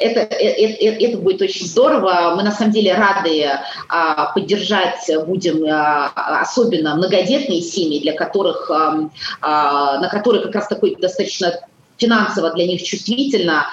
это, 0.00 0.20
это, 0.20 0.84
э, 0.84 0.96
это 0.98 1.18
будет 1.18 1.42
очень 1.42 1.66
здорово. 1.66 2.32
Мы 2.34 2.42
на 2.42 2.52
самом 2.52 2.72
деле 2.72 2.94
рады 2.94 3.46
а, 3.88 4.32
поддержать 4.32 5.08
будем 5.26 5.64
а, 5.70 6.40
особенно 6.40 6.96
многодетные 6.96 7.60
семьи, 7.60 8.00
для 8.00 8.14
которых, 8.14 8.70
а, 8.70 9.10
а, 9.42 10.00
на 10.00 10.08
которые 10.08 10.42
как 10.42 10.54
раз 10.54 10.68
такой 10.68 10.96
достаточно 10.96 11.60
финансово 12.00 12.50
для 12.52 12.66
них 12.66 12.82
чувствительно 12.82 13.66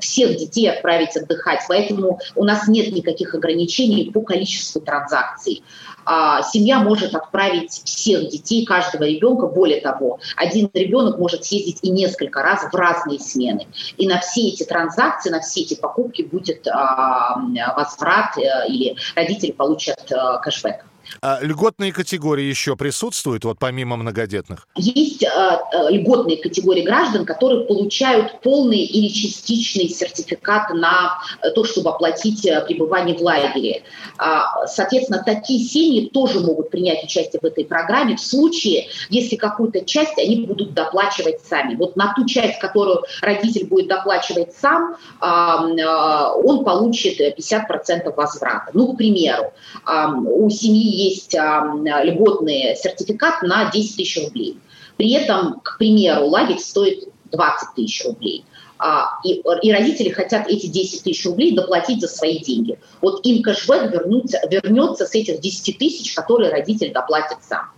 всех 0.00 0.36
детей 0.36 0.70
отправить 0.70 1.16
отдыхать. 1.16 1.60
Поэтому 1.68 2.20
у 2.36 2.44
нас 2.44 2.68
нет 2.68 2.92
никаких 2.92 3.34
ограничений 3.34 4.10
по 4.10 4.20
количеству 4.20 4.80
транзакций. 4.80 5.62
А, 6.04 6.42
семья 6.42 6.80
может 6.80 7.14
отправить 7.14 7.70
всех 7.84 8.28
детей, 8.28 8.64
каждого 8.64 9.04
ребенка. 9.04 9.46
Более 9.46 9.80
того, 9.80 10.18
один 10.36 10.70
ребенок 10.74 11.18
может 11.18 11.44
съездить 11.44 11.78
и 11.82 11.90
несколько 11.90 12.42
раз 12.42 12.64
в 12.64 12.74
разные 12.74 13.18
смены. 13.18 13.66
И 13.96 14.06
на 14.06 14.20
все 14.20 14.48
эти 14.48 14.64
транзакции, 14.64 15.30
на 15.30 15.40
все 15.40 15.60
эти 15.62 15.74
покупки 15.74 16.22
будет 16.22 16.66
а, 16.68 17.36
возврат 17.76 18.36
э, 18.38 18.68
или 18.68 18.96
родители 19.14 19.52
получат 19.52 20.10
э, 20.10 20.16
кэшбэк. 20.42 20.84
А 21.22 21.38
льготные 21.40 21.92
категории 21.92 22.44
еще 22.44 22.76
присутствуют, 22.76 23.44
вот 23.44 23.58
помимо 23.58 23.96
многодетных? 23.96 24.66
Есть 24.76 25.22
э, 25.22 25.28
э, 25.28 25.90
льготные 25.90 26.36
категории 26.36 26.82
граждан, 26.82 27.24
которые 27.24 27.64
получают 27.66 28.40
полные 28.42 28.84
или 28.84 29.08
частичные 29.08 29.88
сертификаты 29.88 30.74
на 30.74 31.18
то, 31.54 31.64
чтобы 31.64 31.90
оплатить 31.90 32.46
э, 32.46 32.64
пребывание 32.66 33.16
в 33.16 33.20
лагере. 33.20 33.82
Э, 34.18 34.40
соответственно, 34.66 35.22
такие 35.24 35.64
семьи 35.64 36.08
тоже 36.08 36.40
могут 36.40 36.70
принять 36.70 37.04
участие 37.04 37.40
в 37.40 37.44
этой 37.44 37.64
программе 37.64 38.16
в 38.16 38.20
случае, 38.20 38.88
если 39.08 39.36
какую-то 39.36 39.84
часть 39.84 40.18
они 40.18 40.46
будут 40.46 40.74
доплачивать 40.74 41.40
сами. 41.40 41.74
Вот 41.76 41.96
на 41.96 42.14
ту 42.14 42.26
часть, 42.26 42.58
которую 42.58 43.02
родитель 43.20 43.66
будет 43.66 43.88
доплачивать 43.88 44.54
сам, 44.54 44.96
э, 45.20 45.26
э, 45.26 46.32
он 46.44 46.64
получит 46.64 47.20
50% 47.20 48.14
возврата. 48.14 48.70
Ну, 48.72 48.92
к 48.92 48.96
примеру, 48.96 49.52
э, 49.86 50.06
у 50.26 50.48
семьи 50.50 50.99
есть 51.04 51.34
льготный 51.34 52.76
сертификат 52.76 53.42
на 53.42 53.70
10 53.70 53.96
тысяч 53.96 54.22
рублей. 54.24 54.58
При 54.96 55.12
этом, 55.12 55.60
к 55.60 55.78
примеру, 55.78 56.26
лагерь 56.26 56.58
стоит 56.58 57.08
20 57.32 57.74
тысяч 57.74 58.04
рублей. 58.04 58.44
А, 58.82 59.18
и, 59.24 59.42
и 59.62 59.72
родители 59.72 60.08
хотят 60.08 60.48
эти 60.48 60.66
10 60.66 61.02
тысяч 61.02 61.26
рублей 61.26 61.54
доплатить 61.54 62.00
за 62.00 62.08
свои 62.08 62.38
деньги. 62.38 62.78
Вот 63.02 63.24
им 63.26 63.42
кэшбэк 63.42 63.92
вернется, 63.92 64.40
вернется 64.50 65.06
с 65.06 65.14
этих 65.14 65.40
10 65.40 65.78
тысяч, 65.78 66.14
которые 66.14 66.50
родитель 66.50 66.90
доплатит 66.92 67.38
сам. 67.46 67.70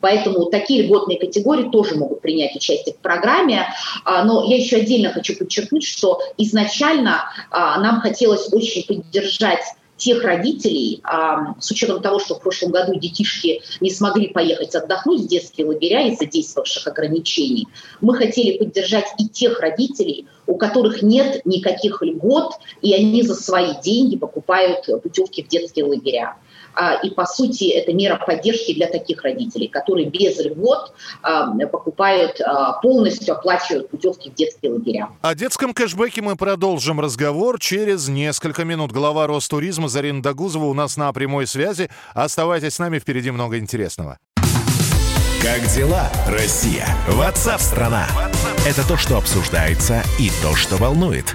Поэтому 0.00 0.44
такие 0.46 0.82
льготные 0.82 1.18
категории 1.18 1.70
тоже 1.70 1.96
могут 1.96 2.20
принять 2.20 2.54
участие 2.54 2.94
в 2.94 2.98
программе. 2.98 3.66
А, 4.04 4.22
но 4.24 4.44
я 4.44 4.56
еще 4.56 4.76
отдельно 4.76 5.10
хочу 5.10 5.36
подчеркнуть, 5.36 5.84
что 5.84 6.20
изначально 6.38 7.24
а, 7.50 7.80
нам 7.80 8.00
хотелось 8.00 8.52
очень 8.52 8.84
поддержать 8.84 9.64
тех 9.96 10.24
родителей, 10.24 11.00
а, 11.04 11.54
с 11.60 11.70
учетом 11.70 12.02
того, 12.02 12.18
что 12.18 12.34
в 12.34 12.40
прошлом 12.40 12.72
году 12.72 12.94
детишки 12.98 13.62
не 13.80 13.90
смогли 13.90 14.28
поехать 14.28 14.74
отдохнуть 14.74 15.22
в 15.22 15.28
детские 15.28 15.66
лагеря 15.66 16.08
из-за 16.08 16.26
действовавших 16.26 16.86
ограничений, 16.86 17.68
мы 18.00 18.14
хотели 18.14 18.58
поддержать 18.58 19.06
и 19.18 19.28
тех 19.28 19.60
родителей, 19.60 20.26
у 20.46 20.56
которых 20.56 21.02
нет 21.02 21.42
никаких 21.44 22.02
льгот, 22.02 22.54
и 22.82 22.92
они 22.94 23.22
за 23.22 23.34
свои 23.34 23.72
деньги 23.82 24.16
покупают 24.16 24.86
путевки 25.02 25.42
в 25.42 25.48
детские 25.48 25.84
лагеря. 25.84 26.36
А, 26.74 26.94
и, 27.02 27.10
по 27.10 27.26
сути, 27.26 27.64
это 27.70 27.92
мера 27.92 28.16
поддержки 28.16 28.74
для 28.74 28.86
таких 28.86 29.22
родителей, 29.22 29.68
которые 29.68 30.08
без 30.08 30.38
льгот 30.38 30.92
а, 31.22 31.52
покупают, 31.66 32.40
а, 32.40 32.80
полностью 32.80 33.34
оплачивают 33.34 33.90
путевки 33.90 34.30
в 34.30 34.34
детские 34.34 34.72
лагеря. 34.72 35.08
О 35.22 35.34
детском 35.34 35.72
кэшбэке 35.74 36.22
мы 36.22 36.36
продолжим 36.36 37.00
разговор 37.00 37.58
через 37.58 38.08
несколько 38.08 38.64
минут. 38.64 38.92
Глава 38.92 39.26
Ростуризма 39.26 39.88
Зарина 39.88 40.22
Дагузова 40.22 40.64
у 40.64 40.74
нас 40.74 40.96
на 40.96 41.12
прямой 41.12 41.46
связи. 41.46 41.90
Оставайтесь 42.14 42.74
с 42.74 42.78
нами, 42.78 42.98
впереди 42.98 43.30
много 43.30 43.58
интересного. 43.58 44.18
Как 45.42 45.60
дела, 45.74 46.10
Россия? 46.26 46.86
Ватсап-страна! 47.06 48.06
Это 48.66 48.86
то, 48.88 48.96
что 48.96 49.18
обсуждается 49.18 50.02
и 50.18 50.30
то, 50.42 50.54
что 50.54 50.76
волнует. 50.76 51.34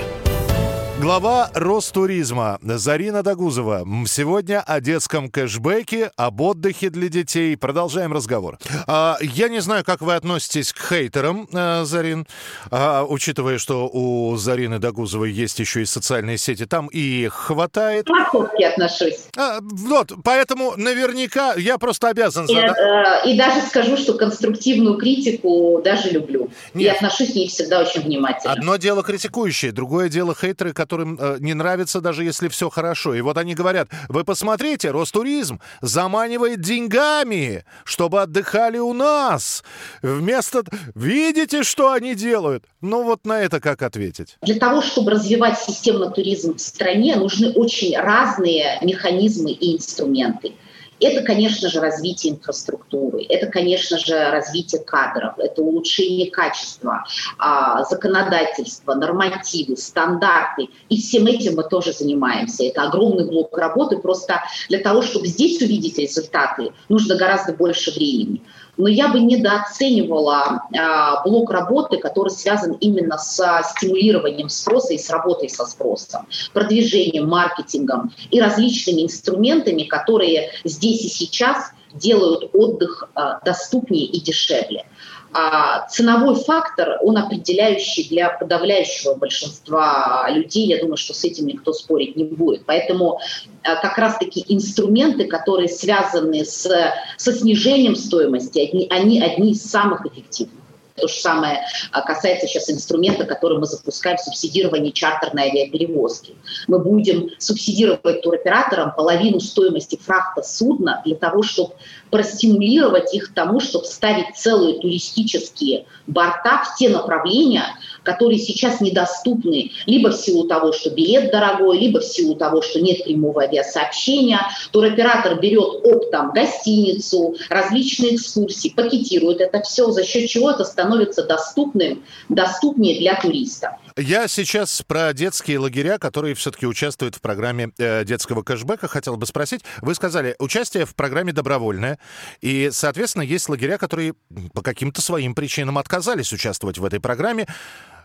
Глава 1.01 1.49
Ростуризма 1.55 2.59
Зарина 2.61 3.23
Дагузова. 3.23 3.83
Сегодня 4.05 4.61
о 4.61 4.79
детском 4.79 5.31
кэшбэке, 5.31 6.11
об 6.15 6.41
отдыхе 6.41 6.91
для 6.91 7.09
детей. 7.09 7.57
Продолжаем 7.57 8.13
разговор. 8.13 8.59
А, 8.85 9.17
я 9.19 9.49
не 9.49 9.61
знаю, 9.61 9.83
как 9.83 10.01
вы 10.01 10.13
относитесь 10.13 10.71
к 10.71 10.77
хейтерам, 10.89 11.47
а, 11.55 11.85
Зарин, 11.85 12.27
а, 12.69 13.03
учитывая, 13.03 13.57
что 13.57 13.89
у 13.91 14.37
Зарины 14.37 14.77
Дагузовой 14.77 15.31
есть 15.31 15.57
еще 15.57 15.81
и 15.81 15.85
социальные 15.85 16.37
сети. 16.37 16.67
Там 16.67 16.85
и 16.85 17.27
хватает. 17.29 18.07
Морковки 18.07 18.61
отношусь. 18.61 19.25
А, 19.35 19.57
вот, 19.59 20.11
поэтому 20.23 20.73
наверняка 20.77 21.55
я 21.55 21.79
просто 21.79 22.09
обязан. 22.09 22.45
И, 22.45 22.55
э, 22.55 23.27
и 23.27 23.35
даже 23.35 23.61
скажу, 23.61 23.97
что 23.97 24.13
конструктивную 24.13 24.99
критику 24.99 25.81
даже 25.83 26.11
люблю. 26.11 26.51
Нет. 26.75 26.93
И 26.93 26.95
отношусь 26.95 27.31
к 27.31 27.35
ней 27.35 27.47
всегда 27.47 27.81
очень 27.81 28.01
внимательно. 28.01 28.53
Одно 28.53 28.75
дело 28.75 29.01
критикующие, 29.01 29.71
другое 29.71 30.07
дело 30.07 30.35
хейтеры, 30.39 30.73
которые 30.73 30.90
которым 30.91 31.17
э, 31.17 31.37
не 31.39 31.53
нравится, 31.53 32.01
даже 32.01 32.25
если 32.25 32.49
все 32.49 32.69
хорошо. 32.69 33.15
И 33.15 33.21
вот 33.21 33.37
они 33.37 33.55
говорят, 33.55 33.87
вы 34.09 34.25
посмотрите, 34.25 34.91
Ростуризм 34.91 35.61
заманивает 35.81 36.59
деньгами, 36.59 37.63
чтобы 37.85 38.21
отдыхали 38.21 38.77
у 38.77 38.91
нас. 38.91 39.63
Вместо... 40.01 40.63
Видите, 40.93 41.63
что 41.63 41.93
они 41.93 42.13
делают? 42.13 42.65
Ну 42.81 43.03
вот 43.03 43.25
на 43.25 43.39
это 43.39 43.61
как 43.61 43.83
ответить? 43.83 44.37
Для 44.41 44.59
того, 44.59 44.81
чтобы 44.81 45.11
развивать 45.11 45.57
системный 45.59 46.11
туризм 46.11 46.55
в 46.55 46.61
стране, 46.61 47.15
нужны 47.15 47.51
очень 47.53 47.97
разные 47.97 48.77
механизмы 48.81 49.51
и 49.51 49.77
инструменты. 49.77 50.55
Это, 51.01 51.23
конечно 51.23 51.67
же, 51.69 51.79
развитие 51.79 52.33
инфраструктуры, 52.33 53.25
это, 53.27 53.47
конечно 53.47 53.97
же, 53.97 54.29
развитие 54.29 54.81
кадров, 54.81 55.33
это 55.37 55.61
улучшение 55.61 56.29
качества, 56.29 57.03
а, 57.39 57.83
законодательства, 57.85 58.93
нормативы, 58.93 59.77
стандарты. 59.77 60.69
И 60.89 61.01
всем 61.01 61.25
этим 61.25 61.55
мы 61.55 61.63
тоже 61.63 61.91
занимаемся. 61.91 62.63
Это 62.63 62.83
огромный 62.83 63.25
блок 63.25 63.57
работы. 63.57 63.97
Просто 63.97 64.43
для 64.69 64.79
того, 64.79 65.01
чтобы 65.01 65.27
здесь 65.27 65.61
увидеть 65.61 65.97
результаты, 65.97 66.71
нужно 66.87 67.15
гораздо 67.15 67.53
больше 67.53 67.91
времени 67.91 68.41
но 68.81 68.87
я 68.87 69.09
бы 69.09 69.19
недооценивала 69.19 70.63
а, 70.75 71.23
блок 71.23 71.51
работы, 71.51 71.97
который 71.97 72.29
связан 72.29 72.71
именно 72.81 73.19
с 73.19 73.61
стимулированием 73.75 74.49
спроса 74.49 74.93
и 74.93 74.97
с 74.97 75.07
работой 75.11 75.49
со 75.49 75.67
спросом, 75.67 76.25
продвижением, 76.51 77.29
маркетингом 77.29 78.11
и 78.31 78.41
различными 78.41 79.03
инструментами, 79.03 79.83
которые 79.83 80.49
здесь 80.63 81.05
и 81.05 81.09
сейчас 81.09 81.71
делают 81.93 82.49
отдых 82.55 83.07
а, 83.13 83.39
доступнее 83.45 84.05
и 84.05 84.19
дешевле. 84.19 84.85
А 85.33 85.87
ценовой 85.87 86.35
фактор, 86.35 86.97
он 87.01 87.17
определяющий 87.17 88.07
для 88.09 88.29
подавляющего 88.29 89.15
большинства 89.15 90.27
людей. 90.29 90.67
Я 90.67 90.81
думаю, 90.81 90.97
что 90.97 91.13
с 91.13 91.23
этим 91.23 91.47
никто 91.47 91.71
спорить 91.71 92.15
не 92.15 92.25
будет. 92.25 92.65
Поэтому 92.65 93.19
а, 93.63 93.75
как 93.77 93.97
раз-таки 93.97 94.43
инструменты, 94.47 95.27
которые 95.27 95.69
связаны 95.69 96.43
с, 96.43 96.69
со 97.17 97.33
снижением 97.33 97.95
стоимости, 97.95 98.59
они, 98.59 98.87
они 98.89 99.21
одни 99.21 99.51
из 99.51 99.63
самых 99.63 100.05
эффективных. 100.05 100.60
То 100.95 101.07
же 101.07 101.13
самое 101.13 101.61
а, 101.91 102.01
касается 102.01 102.47
сейчас 102.47 102.69
инструмента, 102.69 103.25
который 103.25 103.57
мы 103.57 103.65
запускаем 103.65 104.17
в 104.17 104.21
субсидировании 104.21 104.91
чартерной 104.91 105.49
авиаперевозки. 105.49 106.35
Мы 106.67 106.79
будем 106.79 107.29
субсидировать 107.37 108.21
туроператорам 108.21 108.93
половину 108.93 109.39
стоимости 109.39 109.97
фрахта 110.01 110.43
судна 110.43 111.01
для 111.05 111.15
того, 111.15 111.43
чтобы 111.43 111.73
простимулировать 112.09 113.13
их 113.13 113.31
к 113.31 113.33
тому, 113.33 113.59
чтобы 113.59 113.85
ставить 113.85 114.35
целые 114.35 114.79
туристические 114.79 115.85
борта 116.07 116.63
в 116.63 116.77
те 116.77 116.89
направления, 116.89 117.65
которые 118.03 118.39
сейчас 118.39 118.81
недоступны 118.81 119.71
либо 119.85 120.09
в 120.09 120.15
силу 120.15 120.45
того, 120.47 120.71
что 120.71 120.89
билет 120.89 121.31
дорогой, 121.31 121.79
либо 121.79 121.99
в 121.99 122.05
силу 122.05 122.35
того, 122.35 122.61
что 122.61 122.81
нет 122.81 123.03
прямого 123.03 123.43
авиасообщения. 123.43 124.39
Туроператор 124.71 125.39
берет 125.39 125.85
оптом 125.85 126.31
гостиницу, 126.31 127.35
различные 127.49 128.15
экскурсии, 128.15 128.69
пакетирует 128.69 129.41
это 129.41 129.61
все, 129.61 129.91
за 129.91 130.03
счет 130.03 130.29
чего 130.29 130.51
это 130.51 130.63
становится 130.63 131.23
доступным, 131.23 132.03
доступнее 132.29 132.99
для 132.99 133.19
туриста. 133.19 133.77
Я 133.97 134.27
сейчас 134.27 134.81
про 134.83 135.13
детские 135.13 135.59
лагеря, 135.59 135.97
которые 135.97 136.35
все-таки 136.35 136.65
участвуют 136.65 137.15
в 137.15 137.21
программе 137.21 137.71
э, 137.77 138.03
детского 138.05 138.43
кэшбэка, 138.43 138.87
хотел 138.87 139.17
бы 139.17 139.25
спросить. 139.25 139.63
Вы 139.81 139.95
сказали, 139.95 140.35
участие 140.39 140.85
в 140.85 140.95
программе 140.95 141.33
добровольное, 141.33 141.99
и, 142.41 142.69
соответственно, 142.71 143.23
есть 143.23 143.49
лагеря, 143.49 143.77
которые 143.77 144.13
по 144.53 144.61
каким-то 144.61 145.01
своим 145.01 145.35
причинам 145.35 145.77
отказались 145.77 146.31
участвовать 146.33 146.77
в 146.77 146.85
этой 146.85 146.99
программе. 146.99 147.47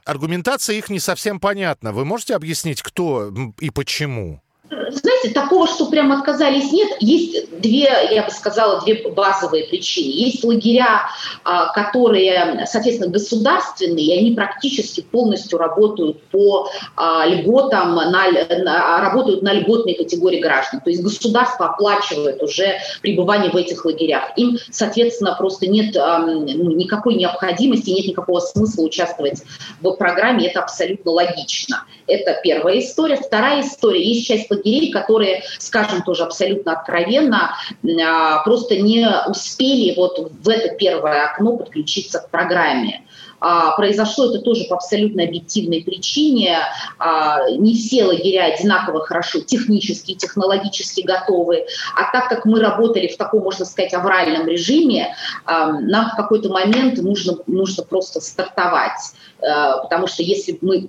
Аргументация 0.05 0.77
их 0.77 0.89
не 0.89 1.01
совсем 1.01 1.41
понятна. 1.41 1.93
Вы 1.93 2.05
можете 2.05 2.37
объяснить, 2.37 2.83
кто 2.83 3.33
и 3.59 3.71
почему? 3.71 4.41
Знаете, 4.69 5.31
такого, 5.31 5.69
что 5.69 5.87
прям 5.87 6.11
отказались, 6.11 6.73
нет. 6.73 6.89
Есть 6.99 7.61
две, 7.61 7.89
я 8.11 8.25
бы 8.25 8.31
сказала, 8.31 8.81
две 8.81 9.09
базовые 9.09 9.65
причины. 9.65 10.11
Есть 10.11 10.43
лагеря, 10.43 11.03
а, 11.45 11.73
которые, 11.73 12.67
соответственно, 12.67 13.11
государственные, 13.11 14.07
и 14.07 14.19
они 14.19 14.33
практически 14.33 15.03
полностью 15.03 15.59
работают 15.59 16.21
по 16.31 16.69
а, 16.97 17.27
льготам, 17.27 17.95
на, 17.95 18.11
на, 18.11 19.01
работают 19.01 19.43
на 19.43 19.53
льготной 19.53 19.95
категории 19.95 20.41
граждан. 20.41 20.81
То 20.81 20.91
есть 20.91 21.03
государство 21.03 21.67
оплачивает 21.67 22.43
уже 22.43 22.79
пребывание 23.03 23.51
в 23.53 23.57
этих 23.57 23.85
лагерях. 23.85 24.33
Им, 24.37 24.59
соответственно, 24.71 25.37
просто 25.39 25.69
нет 25.69 25.95
ну, 25.95 26.73
никакой 26.73 27.15
необходимости, 27.15 27.91
нет 27.91 28.07
никакого 28.07 28.41
смысла 28.41 28.83
участвовать 28.83 29.43
в 29.81 29.93
программе. 29.95 30.49
Это 30.49 30.61
абсолютно 30.61 31.13
логично. 31.13 31.85
Это 32.09 32.39
первая 32.43 32.81
история. 32.81 33.17
Вторая 33.17 33.63
история. 33.63 34.03
Есть 34.03 34.27
часть 34.27 34.49
лагерей, 34.57 34.91
которые, 34.93 35.43
скажем 35.59 36.03
тоже 36.03 36.25
абсолютно 36.25 36.73
откровенно, 36.73 37.57
а, 38.03 38.43
просто 38.43 38.77
не 38.77 39.07
успели 39.29 39.95
вот 39.97 40.31
в 40.43 40.49
это 40.49 40.75
первое 40.75 41.27
окно 41.27 41.57
подключиться 41.57 42.21
к 42.21 42.31
программе. 42.31 43.03
А, 43.39 43.77
произошло 43.77 44.31
это 44.31 44.41
тоже 44.41 44.65
по 44.65 44.77
абсолютно 44.77 45.23
объективной 45.23 45.83
причине. 45.83 46.59
А, 46.99 47.51
не 47.51 47.75
все 47.75 48.05
лагеря 48.05 48.45
одинаково 48.47 49.05
хорошо 49.05 49.41
технически 49.41 50.13
и 50.13 50.17
технологически 50.17 51.03
готовы. 51.03 51.67
А 51.97 52.11
так 52.13 52.29
как 52.29 52.45
мы 52.45 52.61
работали 52.61 53.09
в 53.09 53.17
таком, 53.17 53.43
можно 53.43 53.65
сказать, 53.65 53.95
авральном 53.95 54.47
режиме, 54.47 55.15
нам 55.47 56.11
в 56.11 56.17
какой-то 56.17 56.49
момент 56.49 56.99
нужно, 56.99 57.37
нужно 57.47 57.83
просто 57.83 58.21
стартовать. 58.21 59.15
Потому 59.41 60.07
что 60.07 60.23
если 60.23 60.59
мы 60.61 60.89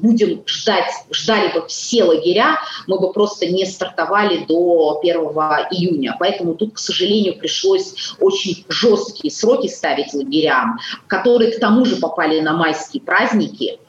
будем 0.00 0.42
ждать, 0.46 0.90
ждали 1.10 1.52
бы 1.52 1.66
все 1.66 2.04
лагеря, 2.04 2.58
мы 2.86 2.98
бы 2.98 3.12
просто 3.12 3.46
не 3.46 3.64
стартовали 3.64 4.44
до 4.44 5.00
1 5.02 5.14
июня. 5.70 6.16
Поэтому 6.18 6.54
тут, 6.54 6.74
к 6.74 6.78
сожалению, 6.78 7.38
пришлось 7.38 8.14
очень 8.20 8.64
жесткие 8.68 9.32
сроки 9.32 9.68
ставить 9.68 10.12
лагерям, 10.14 10.78
которые 11.06 11.52
к 11.52 11.60
тому 11.60 11.84
же 11.84 11.96
попали 11.96 12.40
на 12.40 12.52
майские 12.52 13.02
праздники– 13.02 13.78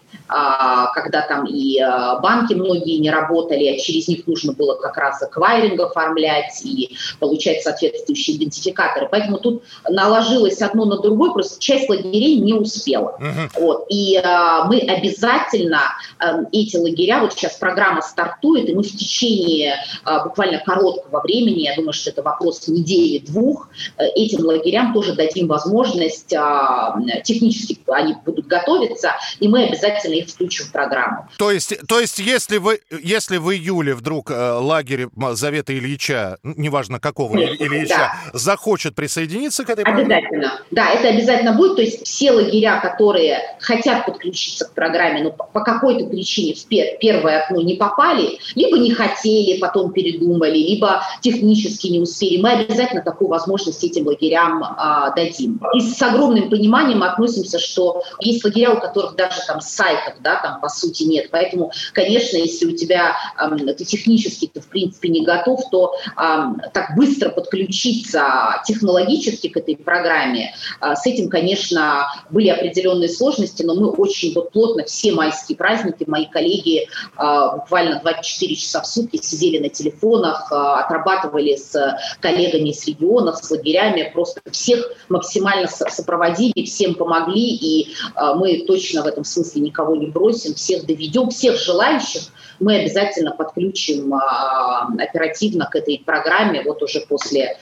когда 0.94 1.22
там 1.22 1.46
и 1.46 1.80
а, 1.80 2.20
банки 2.20 2.54
многие 2.54 2.98
не 2.98 3.12
работали, 3.12 3.68
а 3.68 3.80
через 3.80 4.08
них 4.08 4.26
нужно 4.28 4.54
было 4.54 4.76
как 4.76 4.98
раз 4.98 5.22
аквайринг 5.22 5.80
оформлять 5.80 6.62
и 6.64 6.96
получать 7.20 7.62
соответствующие 7.62 8.38
идентификаторы. 8.38 9.08
Поэтому 9.12 9.38
тут 9.38 9.64
наложилось 9.88 10.62
одно 10.62 10.86
на 10.86 11.00
другое, 11.00 11.32
просто 11.32 11.62
часть 11.62 11.90
лагерей 11.90 12.38
не 12.40 12.54
успела. 12.54 13.18
Uh-huh. 13.20 13.50
Вот. 13.60 13.86
И 13.90 14.18
а, 14.24 14.66
мы 14.66 14.80
обязательно 14.80 15.82
а, 16.20 16.40
эти 16.52 16.78
лагеря, 16.78 17.22
вот 17.22 17.34
сейчас 17.34 17.56
программа 17.56 18.02
стартует, 18.02 18.70
и 18.70 18.74
мы 18.74 18.84
в 18.84 18.92
течение 18.92 19.76
а, 20.04 20.24
буквально 20.24 20.60
короткого 20.60 21.22
времени, 21.22 21.62
я 21.62 21.76
думаю, 21.76 21.94
что 21.94 22.10
это 22.10 22.24
вопрос 22.24 22.68
недели-двух, 22.68 23.70
э, 23.98 24.06
этим 24.16 24.46
лагерям 24.46 24.94
тоже 24.94 25.14
дадим 25.14 25.48
возможность, 25.48 26.34
а, 26.34 26.96
технически 27.24 27.80
они 27.88 28.16
будут 28.26 28.48
готовиться, 28.48 29.12
и 29.40 29.48
мы 29.48 29.66
обязательно 29.66 30.16
их 30.16 30.23
включим 30.32 30.66
в 30.66 30.72
программу. 30.72 31.28
То 31.38 31.52
есть, 31.52 31.74
то 31.88 32.00
есть 32.00 32.20
если, 32.20 32.58
вы, 32.58 32.82
если 32.92 33.38
в 33.38 33.52
июле 33.52 33.96
вдруг 33.96 34.32
э, 34.32 34.52
лагерь 34.54 35.08
Завета 35.34 35.78
Ильича, 35.78 36.38
неважно 36.44 37.00
какого 37.00 37.36
Нет, 37.38 37.62
Ильича, 37.62 37.96
да. 37.98 38.14
захочет 38.34 38.96
присоединиться 38.96 39.66
к 39.66 39.70
этой 39.70 39.84
программе? 39.84 40.16
Обязательно. 40.16 40.62
Да, 40.72 40.90
это 40.90 41.10
обязательно 41.10 41.54
будет. 41.54 41.76
То 41.76 41.82
есть 41.82 42.06
все 42.06 42.32
лагеря, 42.32 42.80
которые 42.80 43.40
хотят 43.60 44.06
подключиться 44.06 44.66
к 44.66 44.74
программе, 44.74 45.24
но 45.24 45.32
по 45.32 45.62
какой-то 45.62 46.06
причине 46.06 46.56
в 46.56 46.66
первое 47.00 47.44
окно 47.44 47.62
не 47.62 47.76
попали, 47.76 48.40
либо 48.56 48.78
не 48.78 48.92
хотели, 48.92 49.60
потом 49.60 49.92
передумали, 49.92 50.58
либо 50.58 51.04
технически 51.22 51.88
не 51.88 52.00
успели, 52.00 52.42
мы 52.42 52.52
обязательно 52.52 53.02
такую 53.02 53.30
возможность 53.30 53.84
этим 53.84 54.08
лагерям 54.08 54.64
а, 54.64 55.12
дадим. 55.12 55.60
И 55.76 55.82
с 55.82 56.02
огромным 56.02 56.50
пониманием 56.50 57.04
относимся, 57.04 57.60
что 57.60 58.04
есть 58.20 58.44
лагеря, 58.44 58.72
у 58.72 58.80
которых 58.80 59.16
даже 59.16 59.40
там 59.48 59.62
сайт 59.62 60.00
сайтов, 60.04 60.22
да, 60.22 60.40
там 60.42 60.62
по 60.62 60.70
сути 60.70 61.04
нет. 61.04 61.30
Поэтому, 61.32 61.72
конечно, 61.94 62.38
если 62.38 62.66
у 62.66 62.76
тебя 62.76 63.16
э, 63.40 63.74
ты 63.74 63.86
технически 63.86 64.50
ты 64.54 64.62
в 64.62 64.68
принципе 64.68 65.10
не 65.10 65.24
готов, 65.24 65.62
то 65.72 65.96
э, 65.96 66.44
так 66.74 66.96
быстро 66.96 67.30
подключиться 67.30 68.62
технологически 68.66 69.50
к 69.50 69.58
этой 69.58 69.76
программе, 69.76 70.56
э, 70.82 70.96
с 70.96 71.06
этим, 71.06 71.30
конечно, 71.30 72.08
были 72.30 72.50
определенные 72.50 73.10
сложности, 73.10 73.64
но 73.64 73.76
мы 73.76 73.90
очень 73.90 74.34
вот 74.34 74.52
плотно 74.52 74.84
все 74.86 75.12
майские 75.12 75.58
праздники, 75.58 76.06
мои 76.08 76.26
коллеги 76.26 76.88
э, 77.18 77.56
буквально 77.56 78.00
24 78.02 78.56
часа 78.56 78.82
в 78.82 78.88
сутки 78.88 79.18
сидели 79.22 79.60
на 79.60 79.70
телефонах, 79.70 80.52
э, 80.52 80.56
отрабатывали 80.56 81.56
с 81.56 81.74
коллегами 82.20 82.70
из 82.70 82.86
регионов, 82.88 83.38
с 83.38 83.52
лагерями, 83.52 84.10
просто 84.14 84.42
всех 84.52 84.86
максимально 85.10 85.68
сопроводили, 85.68 86.66
всем 86.66 86.96
помогли, 86.96 87.56
и 87.56 87.94
э, 88.16 88.34
мы 88.36 88.64
точно 88.66 89.04
в 89.04 89.08
этом 89.08 89.24
смысле 89.24 89.62
никого 89.62 89.93
никого 89.94 89.96
не 89.96 90.08
бросим, 90.08 90.54
всех 90.56 90.86
доведем, 90.86 91.30
всех 91.30 91.58
желающих 91.58 92.24
мы 92.60 92.78
обязательно 92.78 93.32
подключим 93.32 94.14
а, 94.14 94.88
оперативно 95.00 95.66
к 95.66 95.76
этой 95.76 96.02
программе 96.06 96.62
вот 96.62 96.82
уже 96.84 97.02
после 97.02 97.58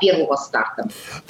первого 0.00 0.36
старта. 0.36 0.84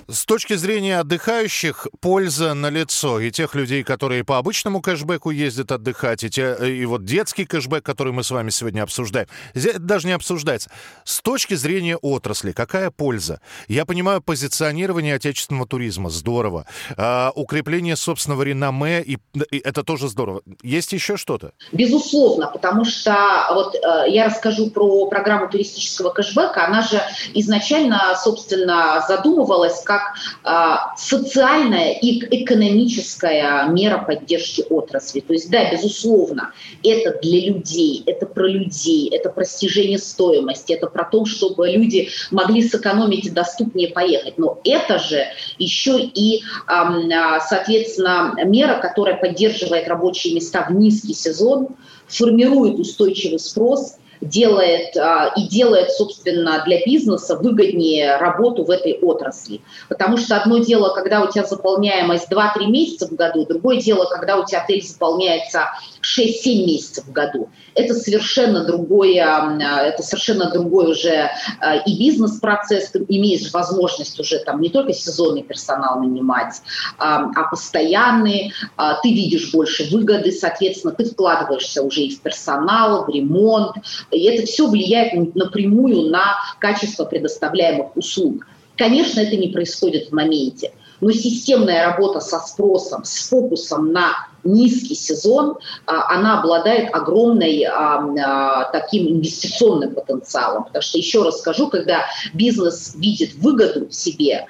С 0.08 0.24
точки 0.24 0.54
зрения 0.54 1.00
отдыхающих, 1.00 1.86
польза 2.00 2.54
на 2.54 2.70
лицо 2.70 3.20
и 3.20 3.30
тех 3.30 3.54
людей, 3.54 3.82
которые 3.84 4.24
по 4.24 4.38
обычному 4.38 4.80
кэшбэку 4.80 5.30
ездят 5.30 5.72
отдыхать, 5.72 6.24
и, 6.24 6.30
те, 6.30 6.56
и 6.60 6.84
вот 6.84 7.04
детский 7.04 7.44
кэшбэк, 7.44 7.84
который 7.84 8.12
мы 8.12 8.24
с 8.24 8.30
вами 8.30 8.50
сегодня 8.50 8.82
обсуждаем, 8.82 9.28
здесь 9.54 9.76
даже 9.78 10.06
не 10.06 10.12
обсуждается. 10.12 10.70
С 11.04 11.20
точки 11.20 11.54
зрения 11.54 11.96
отрасли, 11.96 12.52
какая 12.52 12.90
польза? 12.90 13.40
Я 13.68 13.84
понимаю 13.84 14.20
позиционирование 14.22 15.14
отечественного 15.14 15.66
туризма, 15.66 16.10
здорово. 16.10 16.66
А, 16.96 17.32
укрепление 17.34 17.96
собственного 17.96 18.42
реноме, 18.42 19.02
и, 19.02 19.18
и 19.50 19.58
это 19.58 19.82
тоже 19.82 20.08
здорово. 20.08 20.42
Есть 20.62 20.92
еще 20.92 21.16
что-то? 21.16 21.52
Безусловно, 21.72 22.48
потому 22.48 22.84
что 22.84 23.14
вот 23.52 23.74
э, 23.74 24.04
я 24.08 24.26
расскажу 24.26 24.70
про 24.70 25.06
программу 25.06 25.48
туристического 25.48 26.10
кэшбэка. 26.10 26.66
Она 26.66 26.82
же 26.82 27.00
изначально, 27.34 28.14
собственно, 28.16 28.31
собственно, 28.32 29.04
задумывалась 29.06 29.82
как 29.82 30.14
а, 30.42 30.94
социальная 30.96 31.92
и 31.92 32.18
экономическая 32.42 33.68
мера 33.68 33.98
поддержки 33.98 34.64
отрасли. 34.70 35.20
То 35.20 35.34
есть, 35.34 35.50
да, 35.50 35.70
безусловно, 35.70 36.52
это 36.82 37.18
для 37.20 37.40
людей, 37.40 38.02
это 38.06 38.26
про 38.26 38.46
людей, 38.46 39.10
это 39.10 39.28
про 39.28 39.44
снижение 39.44 39.98
стоимости, 39.98 40.72
это 40.72 40.86
про 40.86 41.04
то, 41.04 41.26
чтобы 41.26 41.68
люди 41.68 42.08
могли 42.30 42.66
сэкономить 42.66 43.26
и 43.26 43.30
доступнее 43.30 43.88
поехать. 43.88 44.38
Но 44.38 44.58
это 44.64 44.98
же 44.98 45.24
еще 45.58 46.00
и, 46.00 46.42
а, 46.66 47.40
соответственно, 47.40 48.34
мера, 48.44 48.80
которая 48.80 49.16
поддерживает 49.16 49.88
рабочие 49.88 50.34
места 50.34 50.66
в 50.68 50.72
низкий 50.72 51.14
сезон, 51.14 51.68
формирует 52.08 52.78
устойчивый 52.78 53.38
спрос– 53.38 53.96
делает 54.22 54.96
а, 54.96 55.32
и 55.36 55.48
делает, 55.48 55.90
собственно, 55.90 56.62
для 56.64 56.84
бизнеса 56.84 57.36
выгоднее 57.36 58.16
работу 58.16 58.64
в 58.64 58.70
этой 58.70 58.98
отрасли. 59.00 59.60
Потому 59.88 60.16
что 60.16 60.36
одно 60.36 60.58
дело, 60.58 60.94
когда 60.94 61.22
у 61.22 61.30
тебя 61.30 61.44
заполняемость 61.44 62.30
2-3 62.30 62.66
месяца 62.66 63.08
в 63.08 63.14
году, 63.14 63.44
другое 63.44 63.80
дело, 63.80 64.06
когда 64.06 64.38
у 64.38 64.46
тебя 64.46 64.62
отель 64.62 64.82
заполняется 64.82 65.70
6-7 66.02 66.64
месяцев 66.64 67.04
в 67.04 67.12
году. 67.12 67.50
Это 67.74 67.94
совершенно 67.94 68.64
другое, 68.64 69.24
а, 69.24 69.82
это 69.82 70.02
совершенно 70.02 70.50
другой 70.50 70.92
уже 70.92 71.30
а, 71.60 71.76
и 71.76 71.98
бизнес-процесс, 71.98 72.90
ты 72.90 73.04
имеешь 73.08 73.52
возможность 73.52 74.18
уже 74.20 74.38
там 74.38 74.60
не 74.60 74.68
только 74.68 74.92
сезонный 74.92 75.42
персонал 75.42 76.00
нанимать, 76.00 76.62
а 76.98 77.44
постоянный, 77.50 78.52
ты 79.02 79.12
видишь 79.12 79.52
больше 79.52 79.88
выгоды, 79.90 80.30
соответственно, 80.30 80.94
ты 80.94 81.04
вкладываешься 81.04 81.82
уже 81.82 82.02
и 82.02 82.14
в 82.14 82.20
персонал, 82.20 83.04
в 83.04 83.08
ремонт, 83.08 83.76
и 84.12 84.22
это 84.24 84.46
все 84.46 84.68
влияет 84.68 85.34
напрямую 85.34 86.10
на 86.10 86.36
качество 86.58 87.04
предоставляемых 87.04 87.96
услуг. 87.96 88.46
Конечно, 88.76 89.20
это 89.20 89.36
не 89.36 89.48
происходит 89.48 90.08
в 90.08 90.12
моменте, 90.12 90.72
но 91.00 91.10
системная 91.10 91.84
работа 91.86 92.20
со 92.20 92.38
спросом, 92.38 93.04
с 93.04 93.28
фокусом 93.28 93.92
на 93.92 94.12
низкий 94.44 94.94
сезон, 94.94 95.58
а, 95.86 96.14
она 96.14 96.40
обладает 96.40 96.94
огромной 96.94 97.64
а, 97.64 98.04
а, 98.24 98.64
таким 98.72 99.08
инвестиционным 99.08 99.94
потенциалом. 99.94 100.64
Потому 100.64 100.82
что, 100.82 100.98
еще 100.98 101.22
раз 101.22 101.40
скажу, 101.40 101.68
когда 101.68 102.06
бизнес 102.34 102.94
видит 102.94 103.34
выгоду 103.34 103.90
себе, 103.90 104.46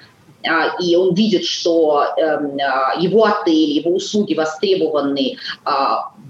и 0.81 0.95
он 0.97 1.15
видит, 1.15 1.45
что 1.45 2.03
эм, 2.17 2.57
его 2.99 3.23
отель, 3.23 3.71
его 3.77 3.95
услуги 3.95 4.33
востребованы 4.33 5.37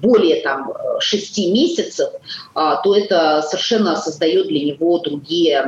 более 0.04 0.42
там 0.42 0.72
6 1.00 1.38
месяцев, 1.52 2.10
то 2.54 2.96
это 2.96 3.42
совершенно 3.42 3.96
создает 3.96 4.48
для 4.48 4.66
него 4.66 5.00
другие 5.00 5.66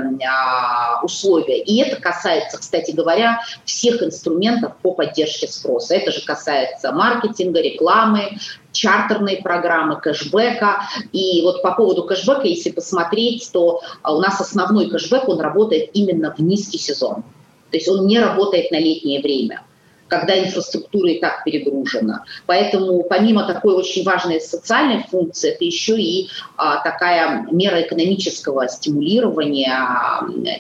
условия. 1.01 1.59
И 1.61 1.81
это 1.81 1.99
касается, 1.99 2.59
кстати 2.59 2.91
говоря, 2.91 3.39
всех 3.63 4.03
инструментов 4.03 4.73
по 4.81 4.91
поддержке 4.91 5.47
спроса. 5.47 5.95
Это 5.95 6.11
же 6.11 6.23
касается 6.23 6.91
маркетинга, 6.91 7.61
рекламы, 7.61 8.37
чартерные 8.71 9.41
программы, 9.41 9.99
кэшбэка. 9.99 10.81
И 11.13 11.41
вот 11.41 11.61
по 11.61 11.71
поводу 11.71 12.03
кэшбэка, 12.03 12.45
если 12.45 12.71
посмотреть, 12.71 13.49
то 13.51 13.81
у 14.03 14.19
нас 14.19 14.39
основной 14.41 14.89
кэшбэк, 14.89 15.29
он 15.29 15.39
работает 15.39 15.91
именно 15.93 16.35
в 16.35 16.39
низкий 16.39 16.77
сезон. 16.77 17.23
То 17.71 17.77
есть 17.77 17.87
он 17.87 18.05
не 18.05 18.19
работает 18.19 18.69
на 18.71 18.79
летнее 18.79 19.21
время 19.21 19.64
когда 20.07 20.37
инфраструктура 20.39 21.09
и 21.11 21.19
так 21.19 21.43
перегружена. 21.43 22.23
Поэтому 22.45 23.03
помимо 23.03 23.45
такой 23.45 23.73
очень 23.75 24.03
важной 24.03 24.39
социальной 24.39 25.03
функции, 25.03 25.51
это 25.51 25.65
еще 25.65 25.99
и 25.99 26.29
а, 26.57 26.77
такая 26.83 27.47
мера 27.51 27.81
экономического 27.81 28.67
стимулирования 28.67 29.77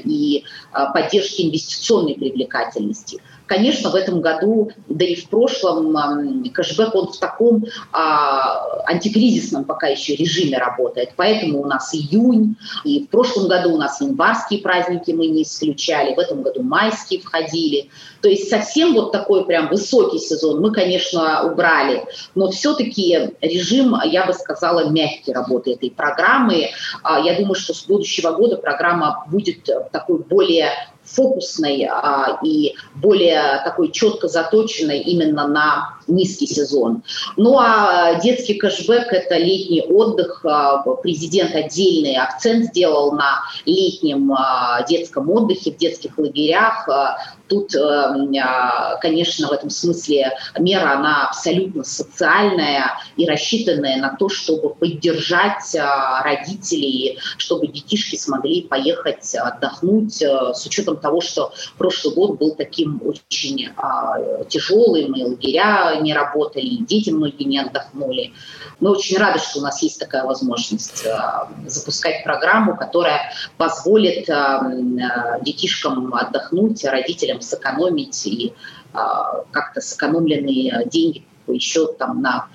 и 0.03 0.43
а, 0.71 0.91
поддержки 0.91 1.43
инвестиционной 1.43 2.15
привлекательности. 2.15 3.21
Конечно, 3.47 3.91
в 3.91 3.95
этом 3.95 4.21
году, 4.21 4.71
да 4.87 5.05
и 5.05 5.15
в 5.15 5.29
прошлом, 5.29 5.95
кэшбэк, 6.53 6.95
он 6.95 7.07
в 7.07 7.19
таком 7.19 7.65
а, 7.91 8.83
антикризисном 8.87 9.65
пока 9.65 9.87
еще 9.87 10.15
режиме 10.15 10.57
работает. 10.57 11.11
Поэтому 11.15 11.61
у 11.61 11.65
нас 11.65 11.93
июнь, 11.93 12.55
и 12.83 13.05
в 13.05 13.09
прошлом 13.09 13.47
году 13.47 13.73
у 13.73 13.77
нас 13.77 14.01
январские 14.01 14.61
праздники 14.61 15.11
мы 15.11 15.27
не 15.27 15.43
исключали, 15.43 16.15
в 16.15 16.19
этом 16.19 16.41
году 16.41 16.63
майские 16.63 17.19
входили. 17.19 17.89
То 18.21 18.29
есть 18.29 18.49
совсем 18.49 18.93
вот 18.93 19.11
такой 19.11 19.45
прям 19.45 19.69
высокий 19.69 20.17
сезон 20.17 20.61
мы, 20.61 20.71
конечно, 20.71 21.43
убрали. 21.43 22.03
Но 22.33 22.49
все-таки 22.49 23.31
режим, 23.41 23.95
я 24.05 24.25
бы 24.25 24.33
сказала, 24.33 24.89
мягкий 24.89 25.33
работы 25.33 25.73
этой 25.73 25.91
программы. 25.91 26.69
А, 27.03 27.19
я 27.19 27.37
думаю, 27.37 27.55
что 27.55 27.73
с 27.73 27.85
будущего 27.85 28.31
года 28.31 28.57
программа 28.57 29.25
будет 29.29 29.69
такой 29.91 30.19
более 30.19 30.71
фокусной 31.15 31.87
а, 31.89 32.39
и 32.43 32.75
более 32.95 33.61
такой 33.63 33.91
четко 33.91 34.27
заточенной 34.27 34.99
именно 34.99 35.47
на 35.47 35.95
низкий 36.07 36.47
сезон. 36.47 37.03
Ну 37.37 37.57
а 37.57 38.19
детский 38.21 38.55
кэшбэк– 38.55 39.07
это 39.11 39.37
летний 39.37 39.81
отдых. 39.81 40.45
А, 40.45 40.77
президент 41.01 41.55
отдельный 41.55 42.15
акцент 42.15 42.65
сделал 42.65 43.13
на 43.13 43.41
летнем 43.65 44.31
а, 44.33 44.83
детском 44.87 45.29
отдыхе, 45.29 45.71
в 45.71 45.77
детских 45.77 46.17
лагерях. 46.17 46.87
А, 47.45 47.49
тут, 47.49 47.71
конечно, 49.01 49.47
в 49.47 49.51
этом 49.51 49.69
смысле 49.69 50.31
мера, 50.59 50.93
она 50.97 51.27
абсолютно 51.27 51.83
социальная 51.83 52.97
и 53.17 53.25
рассчитанная 53.25 53.97
на 53.97 54.15
то, 54.15 54.29
чтобы 54.29 54.73
поддержать 54.73 55.75
родителей, 56.23 57.19
чтобы 57.37 57.67
детишки 57.67 58.15
смогли 58.15 58.61
поехать 58.61 59.35
отдохнуть, 59.35 60.21
с 60.21 60.65
учетом 60.65 60.97
того, 60.97 61.21
что 61.21 61.53
прошлый 61.77 62.15
год 62.15 62.37
был 62.39 62.55
таким 62.55 63.01
очень 63.05 63.69
тяжелым, 64.49 65.13
и 65.13 65.23
лагеря 65.23 65.99
не 66.01 66.13
работали, 66.13 66.65
и 66.65 66.83
дети 66.83 67.09
многие 67.09 67.43
не 67.43 67.59
отдохнули. 67.59 68.33
Мы 68.79 68.91
очень 68.91 69.17
рады, 69.17 69.39
что 69.39 69.59
у 69.59 69.61
нас 69.61 69.81
есть 69.81 69.99
такая 69.99 70.25
возможность 70.25 71.05
э, 71.05 71.67
запускать 71.67 72.23
программу, 72.23 72.75
которая 72.75 73.31
позволит 73.57 74.29
э, 74.29 74.33
э, 74.33 75.43
детишкам 75.43 76.13
отдохнуть, 76.13 76.83
родителям 76.83 77.41
сэкономить 77.41 78.25
и 78.27 78.53
как-то 79.51 79.81
сэкономленные 79.81 80.85
деньги 80.85 81.25
еще 81.47 81.91
там 81.93 82.21
на 82.21 82.47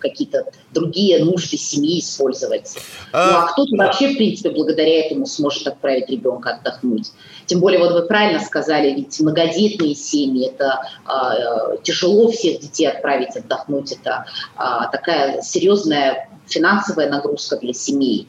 какие-то 0.00 0.46
другие 0.72 1.24
нужды 1.24 1.56
семьи 1.56 2.00
использовать. 2.00 2.76
А... 3.12 3.30
Ну 3.30 3.38
а 3.38 3.46
кто-то 3.52 3.76
вообще, 3.76 4.08
в 4.08 4.16
принципе, 4.16 4.50
благодаря 4.50 5.06
этому 5.06 5.26
сможет 5.26 5.66
отправить 5.66 6.08
ребенка 6.08 6.54
отдохнуть. 6.56 7.12
Тем 7.46 7.60
более, 7.60 7.80
вот 7.80 7.92
вы 7.92 8.02
правильно 8.02 8.40
сказали, 8.40 8.92
ведь 8.92 9.18
многодетные 9.20 9.94
семьи, 9.94 10.48
это 10.48 10.80
э, 11.06 11.76
тяжело 11.82 12.30
всех 12.30 12.60
детей 12.60 12.86
отправить 12.86 13.36
отдохнуть, 13.36 13.92
это 13.92 14.24
э, 14.56 14.62
такая 14.92 15.42
серьезная 15.42 16.29
финансовая 16.50 17.08
нагрузка 17.08 17.56
для 17.56 17.72
семей. 17.72 18.28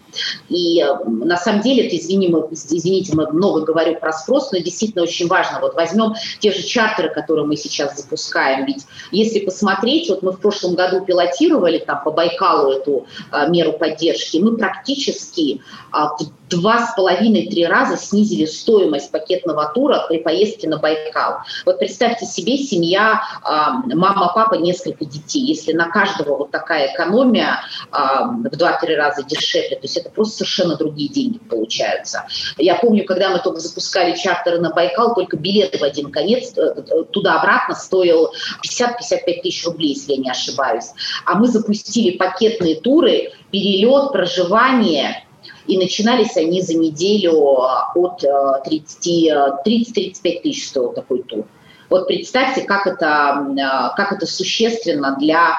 И 0.50 0.82
э, 0.82 1.04
на 1.06 1.38
самом 1.38 1.62
деле, 1.62 1.88
это, 1.88 1.98
извини, 1.98 2.30
мы, 2.30 2.48
извините, 2.52 3.14
мы 3.16 3.28
много 3.32 3.62
говорю 3.62 4.00
про 4.00 4.14
спрос, 4.14 4.52
но 4.52 4.60
действительно 4.60 5.04
очень 5.04 5.28
важно. 5.28 5.60
Вот 5.60 5.76
возьмем 5.76 6.14
те 6.40 6.52
же 6.52 6.64
чартеры, 6.64 7.10
которые 7.10 7.46
мы 7.46 7.58
сейчас 7.58 7.98
запускаем. 7.98 8.66
Ведь 8.66 8.86
если 9.12 9.40
посмотреть, 9.40 10.10
вот 10.10 10.22
мы 10.24 10.32
в 10.32 10.40
прошлом 10.40 10.76
году 10.76 11.04
пилотировали 11.04 11.80
там 11.80 12.04
по 12.04 12.12
Байкалу 12.12 12.72
эту 12.72 13.06
а, 13.32 13.48
меру 13.48 13.74
поддержки, 13.74 14.38
мы 14.38 14.58
практически 14.58 15.62
а, 15.92 16.10
два 16.52 16.86
с 16.86 16.96
половиной-три 16.96 17.66
раза 17.66 17.98
снизили 17.98 18.46
стоимость 18.46 19.12
пакетного 19.12 19.72
тура 19.74 20.06
при 20.08 20.20
поездке 20.20 20.68
на 20.68 20.78
Байкал. 20.78 21.40
Вот 21.66 21.80
представьте 21.80 22.26
себе, 22.26 22.58
семья, 22.58 23.22
а, 23.42 23.82
мама, 23.86 24.32
папа, 24.36 24.56
несколько 24.56 25.06
детей. 25.06 25.42
Если 25.42 25.74
на 25.74 25.90
каждого 25.90 26.38
вот 26.38 26.52
такая 26.52 26.94
экономия 26.94 27.62
а, 27.92 28.26
в 28.26 28.50
два-три 28.50 28.96
раза 28.96 29.24
дешевле, 29.24 29.78
то 29.78 29.84
есть 29.84 29.98
это 29.98 30.10
просто 30.10 30.38
совершенно 30.38 30.76
другие 30.76 31.10
деньги 31.10 31.40
получаются. 31.40 32.26
Я 32.58 32.76
помню, 32.76 33.06
когда 33.06 33.30
мы 33.30 33.40
только 33.40 33.60
запускали 33.60 34.16
чартеры 34.16 34.60
на 34.60 34.72
Байкал, 34.72 35.16
только 35.16 35.38
билеты 35.38 35.78
в 35.78 35.84
один 35.84 36.12
конец 36.12 36.58
э, 36.58 36.62
э, 36.62 37.04
туда-обратно 37.12 37.76
стоил 37.76 38.32
50-55 38.64 39.42
тысяч 39.42 39.66
рублей, 39.66 39.90
если 39.94 40.14
я 40.14 40.18
не 40.18 40.30
ошибаюсь. 40.30 40.92
А 41.26 41.36
мы 41.36 41.48
запустили 41.48 42.18
пакетные 42.18 42.76
туры, 42.76 43.32
перелет, 43.52 44.12
проживание, 44.12 45.24
и 45.68 45.78
начинались 45.78 46.38
они 46.38 46.62
за 46.62 46.76
неделю 46.76 47.62
от 47.94 48.24
30-35 48.24 49.32
э, 49.66 50.42
тысяч 50.42 50.68
стоил 50.68 50.94
такой 50.94 51.24
тур. 51.24 51.46
Вот 51.90 52.08
представьте, 52.08 52.62
как 52.62 52.88
это, 52.88 53.94
как 53.98 54.14
это 54.14 54.26
существенно 54.26 55.18
для 55.20 55.58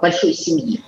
большой 0.00 0.34
семьи. 0.34 0.80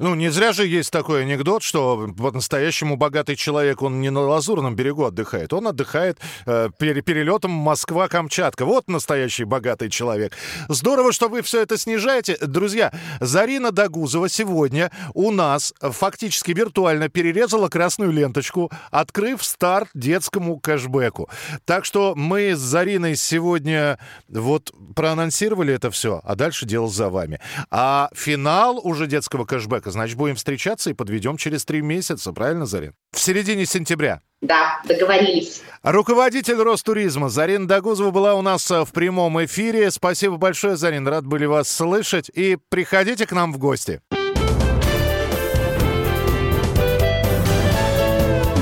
Ну, 0.00 0.14
не 0.14 0.30
зря 0.30 0.54
же 0.54 0.66
есть 0.66 0.90
такой 0.90 1.24
анекдот, 1.24 1.62
что 1.62 2.08
по-настоящему 2.16 2.96
богатый 2.96 3.36
человек, 3.36 3.82
он 3.82 4.00
не 4.00 4.08
на 4.08 4.20
Лазурном 4.20 4.74
берегу 4.74 5.04
отдыхает, 5.04 5.52
он 5.52 5.68
отдыхает 5.68 6.18
э, 6.46 6.70
перелетом 6.78 7.50
Москва-Камчатка. 7.50 8.64
Вот 8.64 8.88
настоящий 8.88 9.44
богатый 9.44 9.90
человек. 9.90 10.32
Здорово, 10.68 11.12
что 11.12 11.28
вы 11.28 11.42
все 11.42 11.60
это 11.60 11.76
снижаете. 11.76 12.38
Друзья, 12.40 12.94
Зарина 13.20 13.72
Дагузова 13.72 14.30
сегодня 14.30 14.90
у 15.12 15.30
нас 15.30 15.74
фактически 15.82 16.52
виртуально 16.52 17.10
перерезала 17.10 17.68
красную 17.68 18.10
ленточку, 18.10 18.72
открыв 18.90 19.44
старт 19.44 19.90
детскому 19.92 20.58
кэшбэку. 20.58 21.28
Так 21.66 21.84
что 21.84 22.14
мы 22.16 22.56
с 22.56 22.58
Зариной 22.58 23.16
сегодня 23.16 23.98
вот 24.30 24.72
проанонсировали 24.96 25.74
это 25.74 25.90
все, 25.90 26.22
а 26.24 26.36
дальше 26.36 26.64
дело 26.64 26.88
за 26.88 27.10
вами. 27.10 27.38
А 27.70 28.08
финал 28.14 28.80
уже 28.82 29.06
детского 29.06 29.44
кэшбэка 29.44 29.89
Значит, 29.90 30.16
будем 30.16 30.36
встречаться 30.36 30.90
и 30.90 30.94
подведем 30.94 31.36
через 31.36 31.64
три 31.64 31.82
месяца, 31.82 32.32
правильно, 32.32 32.66
Зарин? 32.66 32.94
В 33.12 33.20
середине 33.20 33.66
сентября. 33.66 34.22
Да, 34.40 34.80
договорились. 34.84 35.62
Руководитель 35.82 36.56
Ростуризма 36.56 37.28
Зарина 37.28 37.68
Дагузова 37.68 38.10
была 38.10 38.34
у 38.34 38.42
нас 38.42 38.70
э, 38.70 38.84
в 38.84 38.92
прямом 38.92 39.44
эфире. 39.44 39.90
Спасибо 39.90 40.36
большое, 40.36 40.76
Зарин. 40.76 41.06
Рад 41.06 41.26
были 41.26 41.44
вас 41.44 41.70
слышать. 41.70 42.30
И 42.32 42.56
приходите 42.70 43.26
к 43.26 43.32
нам 43.32 43.52
в 43.52 43.58
гости. 43.58 44.00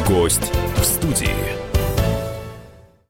Гость 0.07 0.53
в 0.77 0.85
студии. 0.85 1.47